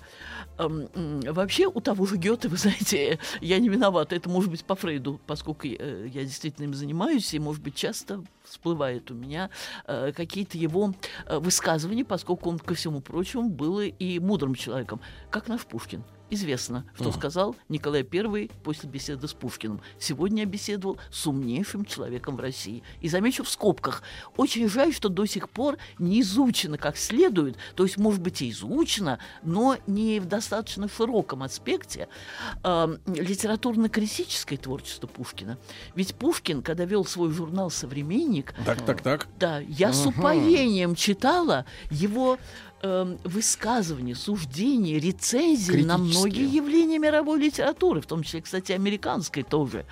Эм, 0.57 0.87
Вообще 1.23 1.67
у 1.67 1.81
того 1.81 2.05
же 2.05 2.15
Гёте, 2.15 2.47
вы 2.47 2.55
знаете, 2.57 3.19
я 3.41 3.59
не 3.59 3.67
виновата, 3.67 4.15
это 4.15 4.29
может 4.29 4.49
быть 4.49 4.63
по 4.63 4.75
Фрейду, 4.75 5.19
поскольку 5.27 5.67
я 5.67 6.23
действительно 6.23 6.65
им 6.65 6.73
занимаюсь, 6.73 7.33
и, 7.33 7.39
может 7.39 7.61
быть, 7.61 7.75
часто 7.75 8.23
всплывают 8.49 9.11
у 9.11 9.13
меня 9.13 9.49
э, 9.85 10.11
какие-то 10.11 10.57
его 10.57 10.93
э, 11.25 11.39
высказывания, 11.39 12.05
поскольку 12.05 12.49
он, 12.49 12.59
ко 12.59 12.73
всему 12.73 13.01
прочему, 13.01 13.49
был 13.49 13.79
и 13.79 14.19
мудрым 14.19 14.55
человеком, 14.55 14.99
как 15.29 15.47
наш 15.47 15.65
Пушкин. 15.65 16.03
Известно, 16.31 16.85
что 16.93 17.11
сказал 17.11 17.55
Николай 17.69 18.07
I 18.07 18.51
после 18.63 18.87
беседы 18.87 19.27
с 19.27 19.33
Пушкиным. 19.33 19.81
Сегодня 19.97 20.43
я 20.43 20.45
беседовал 20.45 20.99
с 21.09 21.25
умнейшим 21.25 21.85
человеком 21.85 22.35
в 22.35 22.39
России. 22.39 22.83
И 23.01 23.09
замечу 23.09 23.43
в 23.43 23.49
скобках, 23.49 24.03
очень 24.37 24.69
жаль, 24.69 24.93
что 24.93 25.09
до 25.09 25.25
сих 25.25 25.49
пор 25.49 25.77
не 25.97 26.21
изучено 26.21 26.77
как 26.77 26.97
следует, 26.97 27.57
то 27.75 27.83
есть, 27.83 27.97
может 27.97 28.21
быть, 28.21 28.43
и 28.43 28.51
изучено, 28.51 29.17
но 29.41 29.77
не 29.87 30.19
в 30.19 30.25
достаточно 30.25 30.87
широком 30.87 31.41
аспекте 31.41 32.07
э, 32.63 32.97
литературно-критическое 33.07 34.57
творчество 34.57 35.07
Пушкина. 35.07 35.57
Ведь 35.95 36.13
Пушкин, 36.13 36.61
когда 36.61 36.85
вел 36.85 37.05
свой 37.05 37.31
журнал 37.31 37.71
«Современник», 37.71 38.38
Так, 38.65 38.81
так, 38.85 39.01
так. 39.01 39.27
да, 39.39 39.59
я 39.59 39.93
с 39.93 40.05
упоением 40.05 40.95
читала 40.95 41.65
его 41.89 42.37
эм, 42.81 43.17
высказывания, 43.23 44.15
суждения, 44.15 44.99
рецензии 44.99 45.83
на 45.83 45.97
многие 45.97 46.47
явления 46.47 46.99
мировой 46.99 47.39
литературы, 47.39 48.01
в 48.01 48.05
том 48.05 48.23
числе, 48.23 48.41
кстати, 48.41 48.71
американской 48.71 49.43
тоже. 49.43 49.85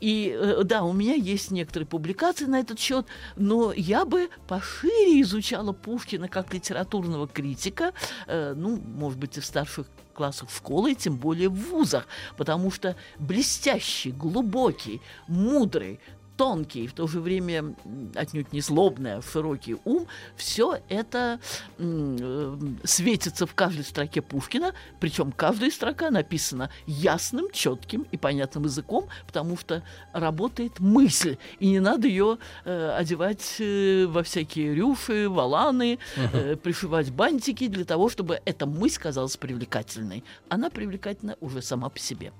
И 0.00 0.36
э, 0.38 0.62
да, 0.64 0.82
у 0.82 0.92
меня 0.92 1.14
есть 1.14 1.50
некоторые 1.50 1.86
публикации 1.86 2.46
на 2.46 2.60
этот 2.60 2.78
счет, 2.78 3.06
но 3.36 3.72
я 3.72 4.04
бы 4.04 4.30
пошире 4.46 5.20
изучала 5.22 5.72
Пушкина 5.72 6.28
как 6.28 6.52
литературного 6.54 7.28
критика, 7.28 7.92
э, 8.26 8.54
ну, 8.56 8.76
может 8.76 9.18
быть, 9.18 9.36
и 9.36 9.40
в 9.40 9.46
старших 9.46 9.86
классах 10.14 10.50
школы, 10.50 10.92
и 10.92 10.94
тем 10.94 11.16
более 11.16 11.48
в 11.48 11.54
вузах, 11.54 12.06
потому 12.36 12.70
что 12.70 12.96
блестящий, 13.18 14.12
глубокий, 14.12 15.00
мудрый, 15.26 16.00
тонкий, 16.42 16.88
в 16.88 16.92
то 16.92 17.06
же 17.06 17.20
время 17.20 17.72
отнюдь 18.16 18.52
не 18.52 18.60
злобный, 18.60 19.14
а 19.14 19.22
широкий 19.22 19.76
ум, 19.84 20.08
все 20.34 20.80
это 20.88 21.38
э, 21.78 22.56
светится 22.82 23.46
в 23.46 23.54
каждой 23.54 23.84
строке 23.84 24.22
Пушкина, 24.22 24.74
причем 24.98 25.30
каждая 25.30 25.70
строка 25.70 26.10
написана 26.10 26.68
ясным, 26.84 27.46
четким 27.52 28.08
и 28.10 28.16
понятным 28.16 28.64
языком, 28.64 29.06
потому 29.24 29.56
что 29.56 29.84
работает 30.12 30.80
мысль, 30.80 31.36
и 31.60 31.68
не 31.68 31.78
надо 31.78 32.08
ее 32.08 32.38
э, 32.64 32.90
одевать 32.98 33.60
э, 33.60 34.06
во 34.08 34.24
всякие 34.24 34.74
рюши, 34.74 35.28
валаны, 35.28 36.00
э, 36.16 36.56
пришивать 36.56 37.12
бантики 37.12 37.68
для 37.68 37.84
того, 37.84 38.08
чтобы 38.08 38.40
эта 38.44 38.66
мысль 38.66 39.00
казалась 39.00 39.36
привлекательной. 39.36 40.24
Она 40.48 40.70
привлекательна 40.70 41.36
уже 41.40 41.62
сама 41.62 41.88
по 41.88 42.00
себе. 42.00 42.32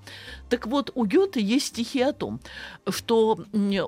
Так 0.49 0.67
вот, 0.67 0.91
у 0.93 1.05
Гёте 1.05 1.41
есть 1.41 1.67
стихи 1.67 2.01
о 2.01 2.11
том, 2.11 2.41
что 2.89 3.45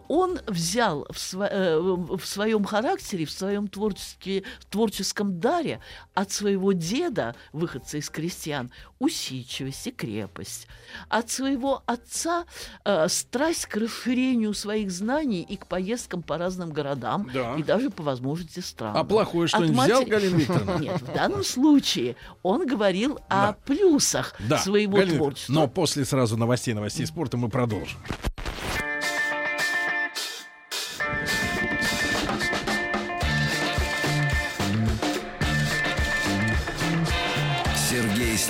он 0.08 0.40
взял 0.48 1.06
в, 1.10 1.16
сво- 1.16 1.48
э, 1.50 1.80
в 1.80 2.26
своем 2.26 2.64
характере, 2.66 3.26
в 3.26 3.32
своем 3.32 3.68
творческом 4.70 5.40
даре 5.40 5.80
от 6.14 6.32
своего 6.32 6.72
деда, 6.74 7.36
выходца 7.54 7.98
из 7.98 8.10
крестьян, 8.10 8.72
усидчивость 9.00 9.88
и 9.88 9.92
крепость. 9.92 10.68
От 11.10 11.30
своего 11.30 11.84
отца 11.86 12.46
э, 12.84 13.08
страсть 13.10 13.66
к 13.66 13.76
расширению 13.78 14.54
своих 14.54 14.92
знаний 14.92 15.42
и 15.42 15.58
к 15.58 15.68
поездкам 15.68 16.24
по 16.24 16.38
разным 16.38 16.72
городам, 16.72 17.30
Да. 17.34 17.56
и 17.56 17.64
даже 17.64 17.90
по 17.90 18.04
возможности 18.04 18.60
странам. 18.62 18.98
А 18.98 19.04
плохое 19.04 19.46
От 19.46 19.50
что-нибудь 19.50 19.76
матери- 19.78 19.94
взял, 19.94 20.06
Галина 20.06 20.36
Викторовна? 20.38 20.78
Нет, 20.82 21.02
в 21.02 21.14
данном 21.14 21.44
случае 21.44 22.16
он 22.44 22.66
говорил 22.66 23.20
Да. 23.30 23.50
о 23.50 23.54
плюсах 23.54 24.34
Да, 24.48 24.58
своего 24.60 24.98
Галина 24.98 25.18
творчества. 25.18 25.54
Но 25.54 25.68
после 25.68 26.06
сразу 26.06 26.38
новостей, 26.38 26.74
новостей 26.74 27.06
спорта 27.06 27.38
мы 27.38 27.50
продолжим. 27.50 28.00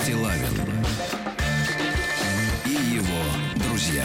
Стилавин 0.06 0.46
и 2.64 2.94
его 2.94 3.24
друзья. 3.56 4.04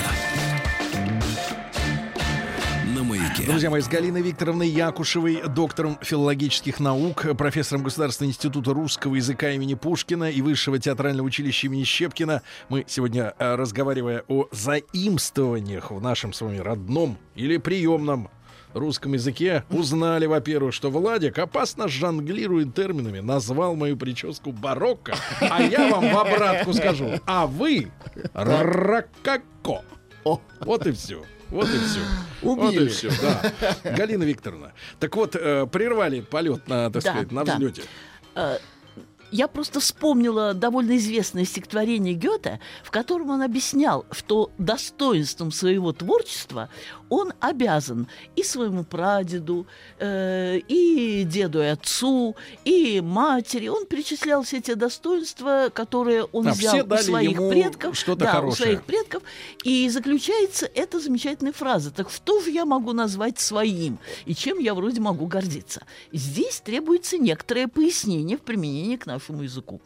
маяке. 3.03 3.43
Друзья 3.43 3.69
мои, 3.69 3.81
с 3.81 3.87
Галиной 3.87 4.23
Викторовной 4.23 4.67
Якушевой, 4.67 5.43
доктором 5.47 5.99
филологических 6.01 6.79
наук, 6.79 7.27
профессором 7.37 7.83
Государственного 7.83 8.31
института 8.31 8.73
русского 8.73 9.13
языка 9.13 9.51
имени 9.51 9.75
Пушкина 9.75 10.31
и 10.31 10.41
Высшего 10.41 10.79
театрального 10.79 11.27
училища 11.27 11.67
имени 11.67 11.83
Щепкина, 11.83 12.41
мы 12.69 12.83
сегодня, 12.87 13.35
э, 13.37 13.55
разговаривая 13.55 14.23
о 14.27 14.47
заимствованиях 14.51 15.91
в 15.91 16.01
нашем 16.01 16.33
с 16.33 16.41
вами 16.41 16.57
родном 16.57 17.19
или 17.35 17.57
приемном 17.57 18.29
русском 18.73 19.13
языке, 19.13 19.63
узнали, 19.69 20.25
во-первых, 20.25 20.73
что 20.73 20.89
Владик 20.89 21.39
опасно 21.39 21.87
жонглирует 21.87 22.73
терминами, 22.75 23.19
назвал 23.19 23.75
мою 23.75 23.97
прическу 23.97 24.51
барокко, 24.51 25.15
а 25.39 25.61
я 25.61 25.87
вам 25.89 26.11
в 26.13 26.17
обратку 26.17 26.73
скажу, 26.73 27.11
а 27.25 27.47
вы 27.47 27.91
ракако. 28.33 29.83
Вот 30.59 30.85
и 30.87 30.91
все. 30.91 31.23
Вот 31.49 31.67
и 31.67 31.77
все. 31.79 31.99
Вот 32.41 32.59
и 32.59 32.77
Убили. 32.77 32.87
все, 32.87 33.09
да. 33.21 33.51
Галина 33.95 34.23
Викторовна. 34.23 34.71
Так 34.99 35.13
вот, 35.17 35.35
э, 35.35 35.67
прервали 35.67 36.21
полет 36.21 36.67
на, 36.69 36.89
так 36.89 37.03
Да, 37.03 37.11
сказать, 37.11 37.31
на 37.33 37.43
да. 37.43 37.55
взлете. 37.55 37.81
Э, 38.35 38.57
Я 39.31 39.47
просто 39.47 39.79
вспомнила 39.79 40.53
довольно 40.53 40.97
известное 40.97 41.45
стихотворение 41.45 42.13
Гёте, 42.13 42.59
в 42.83 42.91
котором 42.91 43.29
он 43.29 43.41
объяснял, 43.41 44.05
что 44.11 44.51
достоинством 44.57 45.51
своего 45.51 45.93
творчества 45.93 46.69
он 47.09 47.31
обязан 47.39 48.07
и 48.35 48.43
своему 48.43 48.83
прадеду, 48.83 49.67
э, 49.99 50.59
и 50.67 51.23
деду 51.23 51.61
и 51.61 51.65
отцу, 51.67 52.35
и 52.65 52.99
матери. 53.01 53.67
Он 53.69 53.85
перечислял 53.85 54.43
все 54.43 54.59
те 54.59 54.75
достоинства, 54.75 55.69
которые 55.73 56.25
он 56.25 56.47
А, 56.49 56.51
взял 56.51 56.85
у 56.85 56.97
своих 56.97 57.37
предков. 57.37 57.97
что-то 57.97 58.25
да, 58.25 58.31
у 58.31 58.33
хорошее. 58.35 58.63
своих 58.65 58.83
предков. 58.83 59.23
И 59.63 59.87
заключается 59.89 60.69
эта 60.73 60.99
замечательная 60.99 61.53
фраза. 61.53 61.91
Так 61.91 62.09
что 62.09 62.41
же 62.41 62.49
я 62.51 62.65
могу 62.65 62.91
назвать 62.91 63.39
своим? 63.39 63.97
И 64.25 64.35
чем 64.35 64.59
я 64.59 64.73
вроде 64.73 64.99
могу 64.99 65.25
гордиться? 65.25 65.83
Здесь 66.11 66.59
требуется 66.59 67.17
некоторое 67.17 67.67
пояснение 67.67 68.37
в 68.37 68.41
применении 68.41 68.97
к 68.97 69.05
нашему 69.05 69.20
языку. 69.29 69.81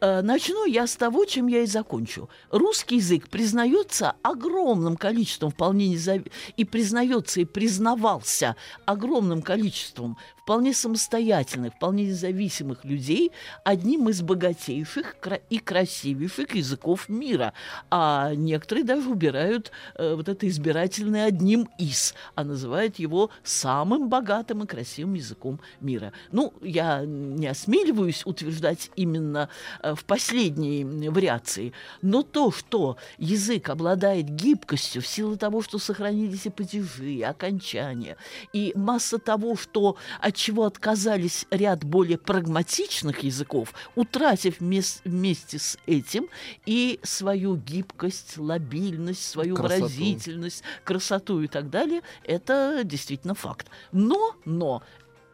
Э, 0.00 0.22
Начну 0.22 0.64
я 0.64 0.86
с 0.86 0.96
того, 0.96 1.24
чем 1.24 1.46
я 1.46 1.62
и 1.62 1.66
закончу. 1.66 2.28
Русский 2.50 2.96
язык 2.96 3.28
признается 3.28 4.14
огромным 4.22 4.96
количеством 4.96 5.50
вполне 5.50 5.88
незав... 5.88 6.22
и 6.56 6.64
признается 6.64 7.40
и 7.40 7.44
признавался 7.44 8.56
огромным 8.86 9.42
количеством 9.42 10.16
вполне 10.42 10.74
самостоятельных, 10.74 11.74
вполне 11.74 12.06
независимых 12.06 12.84
людей 12.84 13.30
одним 13.64 14.08
из 14.08 14.22
богатейших 14.22 15.16
и 15.50 15.58
красивейших 15.58 16.54
языков 16.54 17.08
мира. 17.08 17.52
А 17.90 18.34
некоторые 18.34 18.84
даже 18.84 19.08
убирают 19.08 19.70
э, 19.94 20.14
вот 20.14 20.28
это 20.28 20.48
избирательное 20.48 21.26
одним 21.26 21.68
из, 21.78 22.14
а 22.34 22.44
называют 22.44 22.98
его 22.98 23.30
самым 23.44 24.08
богатым 24.08 24.64
и 24.64 24.66
красивым 24.66 25.14
языком 25.14 25.60
мира. 25.80 26.12
Ну, 26.32 26.52
я 26.60 27.04
не 27.04 27.46
осмеливаюсь 27.46 28.22
утверждать 28.24 28.71
именно 28.96 29.48
э, 29.82 29.94
в 29.94 30.04
последней 30.04 30.84
вариации, 31.08 31.72
но 32.02 32.22
то, 32.22 32.50
что 32.50 32.96
язык 33.18 33.68
обладает 33.68 34.28
гибкостью 34.28 35.02
в 35.02 35.06
силу 35.06 35.36
того, 35.36 35.62
что 35.62 35.78
сохранились 35.78 36.46
и 36.46 36.50
падежи, 36.50 37.12
и 37.12 37.22
окончания, 37.22 38.16
и 38.52 38.72
масса 38.76 39.18
того, 39.18 39.56
что 39.56 39.96
от 40.20 40.34
чего 40.36 40.64
отказались 40.64 41.46
ряд 41.50 41.84
более 41.84 42.18
прагматичных 42.18 43.22
языков, 43.22 43.72
утратив 43.94 44.60
вмес- 44.60 45.00
вместе 45.04 45.58
с 45.58 45.78
этим 45.86 46.28
и 46.66 47.00
свою 47.02 47.56
гибкость, 47.56 48.38
лобильность, 48.38 49.24
свою 49.26 49.56
Красоту. 49.56 49.82
выразительность, 49.84 50.62
красоту 50.84 51.40
и 51.42 51.48
так 51.48 51.70
далее, 51.70 52.02
это 52.24 52.80
действительно 52.84 53.34
факт. 53.34 53.68
Но, 53.92 54.34
но, 54.44 54.82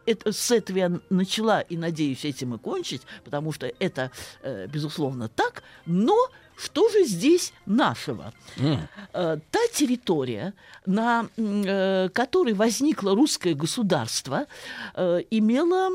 это, 0.09 0.33
с 0.33 0.51
этого 0.51 0.77
я 0.77 0.91
начала 1.09 1.61
и 1.61 1.77
надеюсь 1.77 2.25
этим 2.25 2.55
и 2.55 2.57
кончить, 2.57 3.03
потому 3.23 3.51
что 3.53 3.71
это, 3.79 4.11
э, 4.41 4.67
безусловно, 4.67 5.29
так. 5.29 5.63
Но 5.85 6.29
что 6.59 6.89
же 6.89 7.05
здесь 7.05 7.53
нашего? 7.65 8.33
Э, 8.57 9.37
та 9.49 9.59
территория, 9.73 10.53
на 10.85 11.27
э, 11.37 12.09
которой 12.09 12.53
возникло 12.53 13.15
русское 13.15 13.53
государство, 13.53 14.45
э, 14.93 15.21
имела 15.31 15.89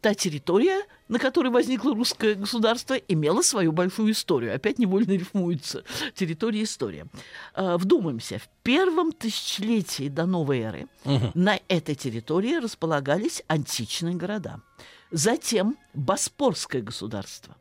та 0.00 0.14
территория, 0.14 0.80
на 1.08 1.18
которой 1.18 1.48
возникло 1.48 1.94
русское 1.94 2.34
государство, 2.34 2.94
имела 2.94 3.42
свою 3.42 3.70
большую 3.72 4.12
историю. 4.12 4.54
Опять 4.54 4.78
невольно 4.78 5.12
рифмуется 5.12 5.84
территория 6.14 6.60
и 6.60 6.64
история. 6.64 7.06
Вдумаемся, 7.54 8.38
в 8.38 8.48
первом 8.62 9.12
тысячелетии 9.12 10.08
до 10.08 10.24
новой 10.24 10.60
эры 10.60 10.88
на 11.34 11.60
этой 11.68 11.94
территории 11.94 12.56
располагались 12.56 13.42
античные 13.46 14.14
города. 14.14 14.62
Затем 15.10 15.76
Боспорское 15.94 16.82
государство. 16.82 17.56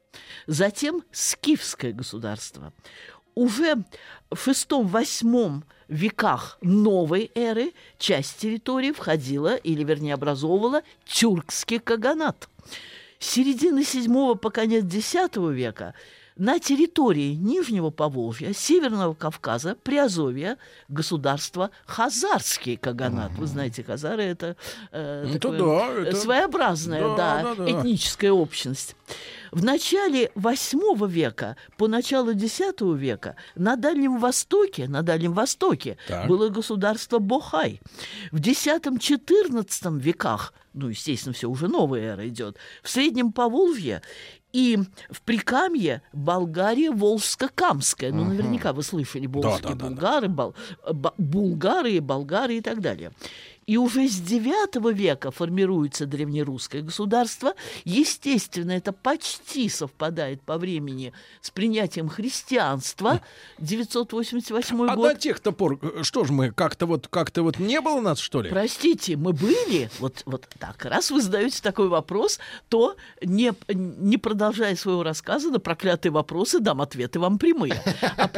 Затем 0.47 1.03
Скифское 1.12 1.93
государство. 1.93 2.73
Уже 3.36 3.84
в 4.31 4.38
шестом-восьмом 4.38 5.65
веках 5.88 6.58
новой 6.62 7.31
эры 7.36 7.73
часть 7.97 8.38
территории 8.38 8.91
входила, 8.91 9.55
или 9.55 9.84
вернее 9.84 10.13
образовывала, 10.13 10.84
тюркский 11.05 11.79
каганат. 11.79 12.49
С 13.19 13.27
середины 13.31 13.84
седьмого 13.84 14.36
по 14.36 14.49
конец 14.49 14.86
X 14.86 15.15
века 15.36 15.93
на 16.38 16.60
территории 16.60 17.34
Нижнего 17.34 17.91
Поволжья, 17.91 18.54
Северного 18.54 19.13
Кавказа, 19.13 19.76
Приазовья 19.84 20.58
государство 20.89 21.71
Хазарский 21.86 22.76
каганат. 22.78 23.32
Вы 23.38 23.48
знаете, 23.48 23.84
хазары 23.84 24.24
это, 24.24 24.58
э, 24.91 25.28
Это 25.30 25.39
такое, 25.39 25.60
да, 26.04 26.10
это- 26.10 26.17
своеобразная 26.17 27.15
да, 27.15 27.41
да, 27.43 27.56
да. 27.56 27.71
этническая 27.71 28.32
общность. 28.32 28.95
В 29.52 29.63
начале 29.63 30.32
VIII 30.36 31.08
века, 31.08 31.56
по 31.78 31.88
началу 31.88 32.32
X 32.32 32.60
века 32.98 33.38
на 33.56 33.78
Дальнем 33.78 34.17
Востоке, 34.19 34.89
на 34.89 35.02
Дальнем 35.04 35.32
Востоке 35.32 35.98
Так. 36.08 36.28
было 36.28 36.50
государство 36.50 37.19
Бохай. 37.19 37.80
В 38.32 38.39
X-XIV 38.45 40.00
веках, 40.00 40.54
ну, 40.74 40.89
естественно, 40.89 41.34
все 41.34 41.48
уже 41.50 41.69
новая 41.69 42.02
эра 42.13 42.28
идет, 42.28 42.58
в 42.84 42.89
Среднем 42.89 43.32
Поволжье 43.32 44.02
и 44.56 44.80
в 45.10 45.22
Прикамье 45.22 46.02
Болгария 46.13 46.89
Волжско-Камская. 46.91 48.13
Ну, 48.13 48.24
наверняка 48.24 48.72
вы 48.72 48.84
слышали 48.84 49.28
волжские 49.28 49.76
да, 49.76 49.76
да, 49.76 49.76
да. 49.76 49.89
булгары, 49.89 50.28
бол- 50.30 50.56
ба- 50.94 51.13
булгары, 51.18 52.00
болгары 52.00 52.56
и 52.58 52.62
так 52.62 52.80
далее. 52.80 53.12
И 53.67 53.78
уже 53.78 54.08
с 54.08 54.21
IX 54.21 54.93
века 54.93 55.32
формируется 55.32 56.06
древнерусское 56.06 56.84
государство. 56.84 57.54
Естественно, 57.84 58.71
это 58.71 58.91
почти 58.93 59.69
совпадает 59.69 60.41
по 60.43 60.58
времени 60.60 61.13
с 61.41 61.49
принятием 61.49 62.08
христианства. 62.08 63.21
988 63.58 64.89
А 64.89 64.95
год. 64.95 65.13
до 65.13 65.19
тех-то 65.19 65.51
пор, 65.51 65.80
э, 65.82 66.04
что 66.04 66.25
ж 66.25 66.30
мы, 66.30 66.51
как-то 66.51 66.86
вот, 66.86 67.08
как-то 67.08 67.41
вот 67.41 67.58
не 67.58 67.82
было 67.82 68.01
нас, 68.01 68.19
что 68.19 68.41
ли? 68.41 68.49
Простите, 68.49 69.15
мы 69.17 69.34
были, 69.34 69.89
вот, 69.99 70.21
вот 70.25 70.47
так, 70.60 70.86
раз 70.86 71.10
вы 71.10 71.21
задаете 71.21 71.62
такой 71.62 71.88
вопрос, 71.88 72.39
то 72.69 72.95
не, 73.23 73.51
не 73.73 74.17
продолжая 74.17 74.75
своего 74.75 75.01
рассказа 75.01 75.49
на 75.49 75.60
проклятые 75.60 76.12
вопросы, 76.12 76.60
дам 76.60 76.82
ответы 76.82 77.19
вам 77.19 77.39
прямые. 77.39 77.82
А 78.17 78.30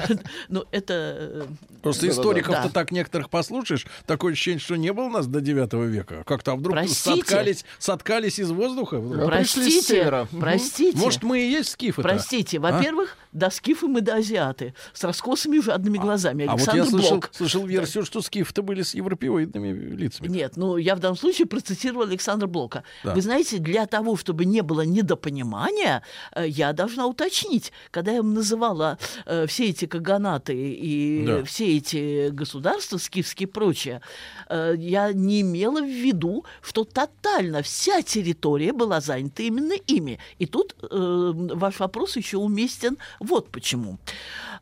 Ну, 0.49 0.63
это... 0.71 0.93
э, 0.93 1.45
Просто 1.83 2.07
историков-то 2.07 2.69
так 2.69 2.91
некоторых 2.91 3.29
послушаешь, 3.29 3.85
такое 4.05 4.33
ощущение, 4.33 4.59
что 4.59 4.75
не 4.75 4.93
было 4.93 5.09
нас 5.17 5.27
до 5.27 5.41
9 5.41 5.73
века. 5.89 6.23
Как-то 6.25 6.53
а 6.53 6.55
вдруг 6.55 6.75
Простите. 6.75 7.21
соткались, 7.21 7.65
соткались 7.79 8.39
из 8.39 8.51
воздуха? 8.51 9.01
Простите, 9.25 10.27
простите. 10.39 10.97
Может, 10.97 11.23
мы 11.23 11.39
и 11.39 11.49
есть 11.49 11.69
скифы 11.69 12.01
Простите, 12.01 12.59
во-первых, 12.59 13.17
до 13.37 13.49
скифы 13.49 13.87
мы 13.87 14.01
до 14.01 14.15
азиаты, 14.15 14.73
с 14.93 15.03
раскосыми 15.03 15.59
жадными 15.59 15.97
глазами. 15.97 16.45
А 16.45 16.51
вот 16.51 16.59
Александр 16.59 16.83
я 16.83 16.89
слышал, 16.89 17.11
Блок. 17.11 17.29
слышал 17.33 17.65
версию, 17.65 18.05
что 18.05 18.21
скифы-то 18.21 18.63
были 18.63 18.81
с 18.81 18.93
европеоидными 18.95 19.95
лицами. 19.95 20.27
Нет, 20.27 20.53
ну 20.57 20.77
я 20.77 20.95
в 20.95 20.99
данном 20.99 21.17
случае 21.17 21.47
процитировала 21.47 22.05
Александра 22.05 22.47
Блока. 22.47 22.83
Да. 23.03 23.13
Вы 23.13 23.21
знаете, 23.21 23.57
для 23.59 23.85
того, 23.85 24.17
чтобы 24.17 24.45
не 24.45 24.61
было 24.61 24.81
недопонимания, 24.81 26.03
э, 26.35 26.47
я 26.47 26.73
должна 26.73 27.05
уточнить, 27.05 27.71
когда 27.91 28.11
я 28.11 28.23
называла 28.23 28.97
э, 29.25 29.45
все 29.47 29.69
эти 29.69 29.85
каганаты 29.85 30.55
и 30.55 31.25
Да. 31.25 31.43
все 31.43 31.77
эти 31.77 32.29
государства, 32.29 32.97
скифские 32.97 33.47
и 33.47 33.51
прочее, 33.51 34.01
э, 34.49 34.73
я 34.77 35.06
не 35.13 35.41
имела 35.41 35.81
в 35.81 35.85
виду, 35.87 36.45
что 36.61 36.83
тотально 36.83 37.61
вся 37.61 38.01
территория 38.01 38.73
была 38.73 39.01
занята 39.01 39.43
именно 39.43 39.73
ими. 39.73 40.19
И 40.39 40.45
тут 40.45 40.75
э, 40.81 41.31
ваш 41.53 41.79
вопрос 41.79 42.17
еще 42.17 42.37
уместен 42.37 42.97
вот 43.19 43.49
почему. 43.49 43.97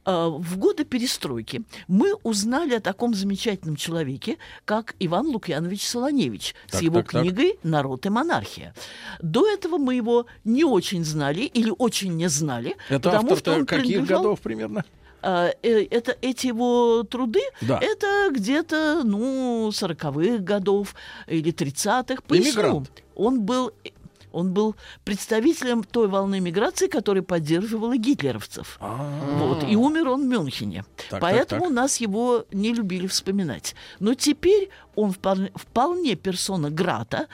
Э, 0.06 0.28
В 0.30 0.58
годы 0.58 0.86
перестройки 0.86 1.64
мы 1.88 2.14
узнали 2.24 2.76
о 2.76 2.80
таком 2.80 3.14
замечательном 3.14 3.76
человеке, 3.76 4.38
как 4.66 4.96
Иван 5.00 5.28
Лукьянович 5.28 5.88
Солоневич 5.88 6.56
Так, 6.70 6.80
с 6.80 6.84
его 6.84 6.98
так, 6.98 7.12
так. 7.12 7.22
книгой 7.22 7.60
«Народ 7.64 8.06
и 8.06 8.10
монархия». 8.10 8.74
До 9.22 9.48
этого 9.48 9.78
мы 9.78 9.96
его 9.96 10.26
не 10.44 10.64
очень 10.64 11.04
знали 11.04 11.42
или 11.42 11.72
очень 11.78 12.14
не 12.16 12.30
знали, 12.30 12.76
Это 12.90 13.10
потому 13.10 13.36
что 13.36 13.52
автор-то 13.52 13.60
он 13.60 13.66
каких 13.66 13.86
принадлежал- 14.00 14.24
годов 14.24 14.42
примерно? 14.42 14.84
А, 15.28 15.50
э, 15.64 15.86
это, 15.90 16.16
эти 16.22 16.48
его 16.48 17.02
труды, 17.04 17.42
Да. 17.62 17.80
это 17.82 18.30
где-то, 18.32 19.02
ну, 19.04 19.70
40-х 19.72 20.38
годов 20.38 20.94
или 21.26 21.52
30-х. 21.52 22.22
Поясню. 22.28 22.52
Иммигрант. 22.52 22.92
Он 23.16 23.42
был... 23.42 23.72
Он 24.32 24.52
был 24.52 24.76
представителем 25.06 25.82
той 25.86 26.10
волны 26.10 26.42
миграции, 26.42 26.88
которая 26.88 27.24
поддерживала 27.24 27.96
гитлеровцев. 27.96 28.78
Вот. 28.82 29.64
И 29.64 29.78
умер 29.78 30.10
он 30.10 30.24
в 30.24 30.26
Мюнхене. 30.26 30.84
так, 31.10 31.22
Поэтому 31.22 31.62
так. 31.68 31.72
нас 31.74 32.02
его 32.02 32.46
не 32.52 32.74
любили 32.74 33.08
вспоминать. 33.08 33.76
Но 34.02 34.14
теперь 34.14 34.70
он 34.96 35.12
вполне, 35.12 35.52
вполне 35.56 36.16
персона 36.16 36.70
Грата, 36.70 37.28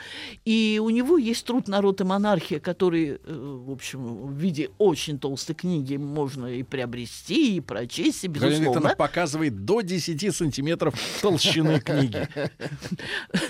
и 0.44 0.80
у 0.82 0.90
него 0.90 1.18
есть 1.18 1.44
труд 1.46 1.68
«Народ 1.68 2.00
и 2.00 2.04
монархия», 2.04 2.60
который, 2.60 3.18
э, 3.24 3.62
в 3.66 3.70
общем, 3.70 4.26
в 4.26 4.32
виде 4.32 4.70
очень 4.78 5.18
толстой 5.18 5.54
книги 5.54 5.96
можно 5.96 6.46
и 6.46 6.62
приобрести, 6.62 7.56
и 7.56 7.60
прочесть, 7.60 8.24
и, 8.24 8.28
безусловно. 8.28 8.94
Показывает 8.96 9.64
до 9.64 9.80
10 9.80 10.34
сантиметров 10.34 10.94
толщины 11.20 11.80
книги. 11.80 12.28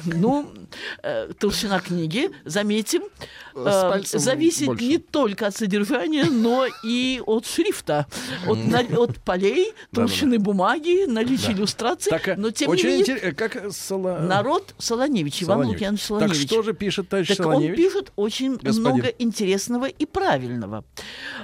Ну, 0.04 0.48
э, 1.02 1.32
толщина 1.38 1.80
книги, 1.80 2.30
заметим, 2.44 3.02
э, 3.54 4.00
зависит 4.04 4.80
не 4.80 4.98
только 4.98 5.46
от 5.48 5.56
содержания, 5.56 6.24
но 6.24 6.66
и 6.84 7.20
от 7.24 7.46
шрифта, 7.46 8.06
от, 8.46 9.18
полей, 9.24 9.72
толщины 9.92 10.38
бумаги, 10.38 11.06
наличия 11.06 11.52
иллюстраций. 11.52 12.12
Но 12.36 12.50
тем 12.50 12.68
не 12.68 12.72
очень 12.74 12.88
менее, 12.88 13.00
интересно, 13.02 13.34
как 13.34 13.72
Сола- 14.02 14.20
народ 14.26 14.74
Солоневич, 14.78 15.42
Иван 15.42 15.58
Солоневич. 15.58 15.72
Лукьянович 15.74 16.00
Так 16.00 16.06
Солоневич. 16.08 16.46
что 16.46 16.62
же 16.62 16.72
пишет 16.74 17.08
товарищ 17.08 17.28
Так 17.28 17.38
он 17.40 17.44
Солоневич? 17.44 17.76
пишет 17.76 18.12
очень 18.16 18.52
Господин. 18.56 18.80
много 18.82 19.08
интересного 19.18 19.86
и 19.86 20.06
правильного. 20.06 20.84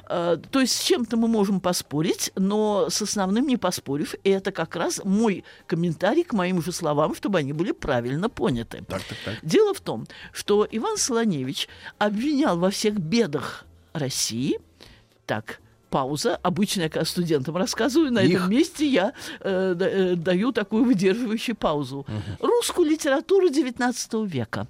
Э, 0.08 0.36
То 0.50 0.60
есть 0.60 0.76
с 0.76 0.82
чем-то 0.84 1.16
мы 1.16 1.28
можем 1.28 1.60
поспорить, 1.60 2.32
но 2.36 2.88
с 2.90 3.00
основным 3.02 3.46
не 3.46 3.56
поспорив. 3.56 4.14
И 4.24 4.30
это 4.30 4.52
как 4.52 4.76
раз 4.76 5.00
мой 5.04 5.44
комментарий 5.66 6.24
к 6.24 6.32
моим 6.32 6.62
же 6.62 6.72
словам, 6.72 7.14
чтобы 7.14 7.38
они 7.38 7.52
были 7.52 7.72
правильно 7.72 8.28
поняты. 8.28 8.84
Так, 8.88 9.02
так, 9.02 9.18
так. 9.24 9.34
Дело 9.42 9.74
в 9.74 9.80
том, 9.80 10.06
что 10.32 10.66
Иван 10.70 10.96
Солоневич 10.96 11.68
обвинял 11.98 12.58
во 12.58 12.70
всех 12.70 12.98
бедах 12.98 13.64
России. 13.92 14.58
Так, 15.26 15.60
пауза. 15.90 16.36
Обычно 16.42 16.82
я 16.82 16.88
когда 16.88 17.04
студентам 17.04 17.56
рассказываю, 17.56 18.12
на 18.12 18.20
Их. 18.20 18.36
этом 18.36 18.50
месте 18.50 18.86
я 18.86 19.12
э, 19.40 19.74
да- 19.76 19.88
э, 19.88 20.14
даю 20.14 20.52
такую 20.52 20.84
выдерживающую 20.84 21.56
паузу. 21.56 22.06
Русскую 22.40 22.88
литературу 22.88 23.48
XIX 23.48 24.26
века. 24.26 24.66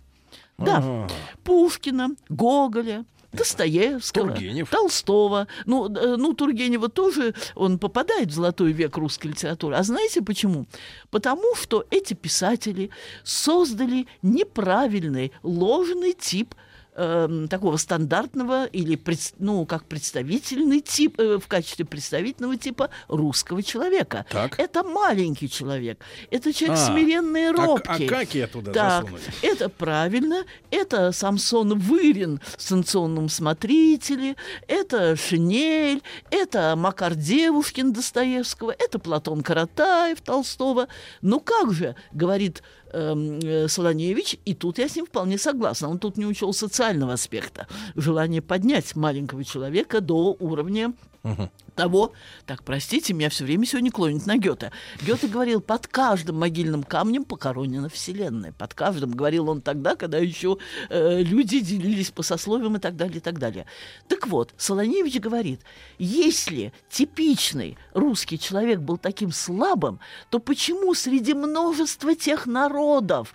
Да, 0.59 0.81
А. 0.83 1.07
Пушкина, 1.44 2.11
Гоголя, 2.28 3.04
Достоевского, 3.33 4.28
Тургенев. 4.28 4.70
Толстого. 4.70 5.46
Ну, 5.66 5.88
э, 5.94 6.16
ну, 6.16 6.33
Тургенева 6.33 6.88
тоже, 6.88 7.35
он 7.54 7.78
попадает 7.78 8.28
в 8.31 8.33
золотой 8.33 8.72
век 8.72 8.96
русской 8.96 9.28
литературы. 9.28 9.76
А 9.76 9.83
знаете 9.83 10.22
почему? 10.22 10.66
Потому 11.11 11.54
что 11.54 11.85
эти 11.90 12.14
писатели 12.14 12.90
создали 13.24 14.07
неправильный, 14.22 15.33
ложный 15.42 16.12
тип 16.14 16.54
эм, 16.98 17.48
такого 17.48 17.76
стандартного 17.76 18.66
или 18.66 19.00
ну 19.38 19.64
как 19.66 19.84
представительный 19.84 20.80
тип 20.80 21.18
э, 21.18 21.38
в 21.38 21.46
качестве 21.46 21.84
представительного 21.84 22.56
типа 22.56 22.90
русского 23.08 23.62
человека. 23.62 24.26
Так. 24.30 24.58
Это 24.58 24.82
маленький 24.82 25.48
человек, 25.48 26.00
это 26.30 26.52
человек 26.52 26.78
А, 26.78 26.87
смиренный 26.87 27.42
и 27.42 27.46
а- 27.46 27.52
робкий. 27.52 28.06
а 28.06 28.08
как 28.08 28.34
я 28.34 28.46
туда 28.46 28.72
так, 28.72 29.02
засунули? 29.02 29.22
это 29.42 29.68
правильно. 29.68 30.44
Это 30.70 31.12
Самсон 31.12 31.78
Вырин 31.78 32.40
в 32.56 32.61
«Станционном 32.61 33.28
смотрителе», 33.28 34.37
это 34.66 35.16
Шинель, 35.16 36.02
это 36.30 36.74
Макар 36.76 37.14
Девушкин 37.14 37.92
Достоевского, 37.92 38.74
это 38.76 38.98
Платон 38.98 39.42
Каратаев 39.42 40.20
Толстого. 40.20 40.88
Ну 41.22 41.40
как 41.40 41.72
же, 41.72 41.94
говорит 42.12 42.62
э, 42.92 43.68
Солоневич, 43.68 44.37
и 44.44 44.55
тут 44.55 44.79
я 44.79 44.88
с 44.88 44.96
ним 44.96 45.07
вполне 45.07 45.38
согласна. 45.38 45.88
Он 45.88 45.98
тут 45.98 46.16
не 46.16 46.27
учел 46.27 46.53
социального 46.53 47.12
аспекта. 47.14 47.66
Желание 47.96 48.42
поднять 48.42 48.96
маленького 48.96 49.44
человека 49.44 50.01
до 50.01 50.37
уровня 50.38 50.92
того, 51.78 52.12
так, 52.44 52.64
простите, 52.64 53.14
меня 53.14 53.30
все 53.30 53.44
время 53.44 53.64
сегодня 53.64 53.92
клонит 53.92 54.26
на 54.26 54.36
Гёте. 54.36 54.72
Гёте 55.00 55.28
говорил, 55.28 55.60
под 55.60 55.86
каждым 55.86 56.40
могильным 56.40 56.82
камнем 56.82 57.24
похоронена 57.24 57.88
Вселенная. 57.88 58.52
Под 58.52 58.74
каждым, 58.74 59.12
говорил 59.12 59.48
он 59.48 59.60
тогда, 59.60 59.94
когда 59.94 60.18
еще 60.18 60.58
э, 60.90 61.22
люди 61.22 61.60
делились 61.60 62.10
по 62.10 62.24
сословиям 62.24 62.76
и 62.76 62.80
так 62.80 62.96
далее, 62.96 63.18
и 63.18 63.20
так 63.20 63.38
далее. 63.38 63.66
Так 64.08 64.26
вот, 64.26 64.54
Солоневич 64.56 65.20
говорит, 65.20 65.60
если 65.98 66.72
типичный 66.90 67.78
русский 67.94 68.40
человек 68.40 68.80
был 68.80 68.98
таким 68.98 69.30
слабым, 69.30 70.00
то 70.30 70.40
почему 70.40 70.94
среди 70.94 71.32
множества 71.34 72.16
тех 72.16 72.46
народов, 72.46 73.34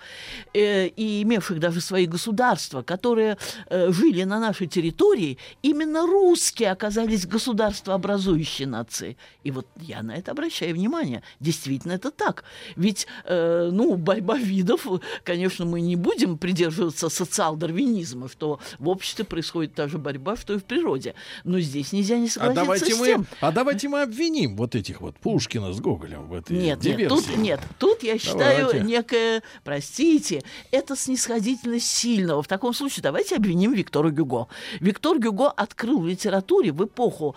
э, 0.54 0.88
и 0.88 1.24
имевших 1.24 1.60
даже 1.60 1.80
свои 1.80 2.08
государства, 2.08 2.82
которые 2.82 3.38
э, 3.70 3.92
жили 3.94 4.24
на 4.24 4.40
нашей 4.40 4.68
территории, 4.68 5.38
именно 5.62 6.06
русские 6.06 6.72
оказались 6.72 7.26
государствообразующей 7.84 8.66
нацией? 8.66 9.18
И 9.44 9.52
вот 9.52 9.68
я 9.80 10.02
на 10.04 10.16
это 10.16 10.32
обращаю 10.32 10.74
внимание. 10.76 11.22
Действительно, 11.40 11.94
это 11.94 12.12
так. 12.12 12.44
Ведь, 12.76 13.08
э, 13.26 13.70
ну, 13.72 13.96
борьба 13.96 14.38
видов, 14.38 14.88
конечно, 15.24 15.66
мы 15.66 15.82
не 15.82 15.96
будем 15.96 16.38
придерживаться 16.38 17.10
социал-дарвинизма, 17.10 18.30
что 18.30 18.60
в 18.80 18.90
обществе 18.90 19.26
происходит 19.26 19.74
та 19.76 19.88
же 19.88 19.98
борьба, 19.98 20.36
что 20.38 20.54
и 20.54 20.58
в 20.58 20.64
природе. 20.64 21.14
Но 21.44 21.60
здесь 21.60 21.92
нельзя 21.94 22.18
не 22.18 22.28
А 22.28 22.30
согласиться 22.30 22.56
давайте, 22.64 22.96
с 22.96 23.00
мы, 23.00 23.06
тем. 23.08 23.26
а 23.42 23.52
давайте 23.52 23.90
мы 23.90 24.02
обвиним 24.02 24.56
вот 24.56 24.76
этих 24.76 25.02
вот 25.02 25.16
Пушкина 25.18 25.74
с 25.74 25.80
Гоголем 25.80 26.28
в 26.28 26.34
этой 26.34 26.54
Нет, 26.58 26.82
нет, 26.84 26.98
диверсии. 26.98 27.08
тут, 27.28 27.38
нет, 27.38 27.60
тут 27.80 28.04
я 28.04 28.18
считаю 28.18 28.68
Давайте. 28.68 28.86
некое, 28.86 29.44
простите, 29.64 30.44
это 30.72 30.96
снисходительность 30.96 31.88
сильного. 31.88 32.42
В 32.42 32.48
таком 32.48 32.74
случае 32.74 33.04
давайте 33.04 33.36
обвиним 33.36 33.74
Виктора 33.74 34.10
Гюго. 34.10 34.48
Виктор 34.80 35.20
Гюго 35.20 35.50
открыл 35.50 36.00
в 36.00 36.08
литературе 36.08 36.72
в 36.72 36.84
эпоху, 36.86 37.36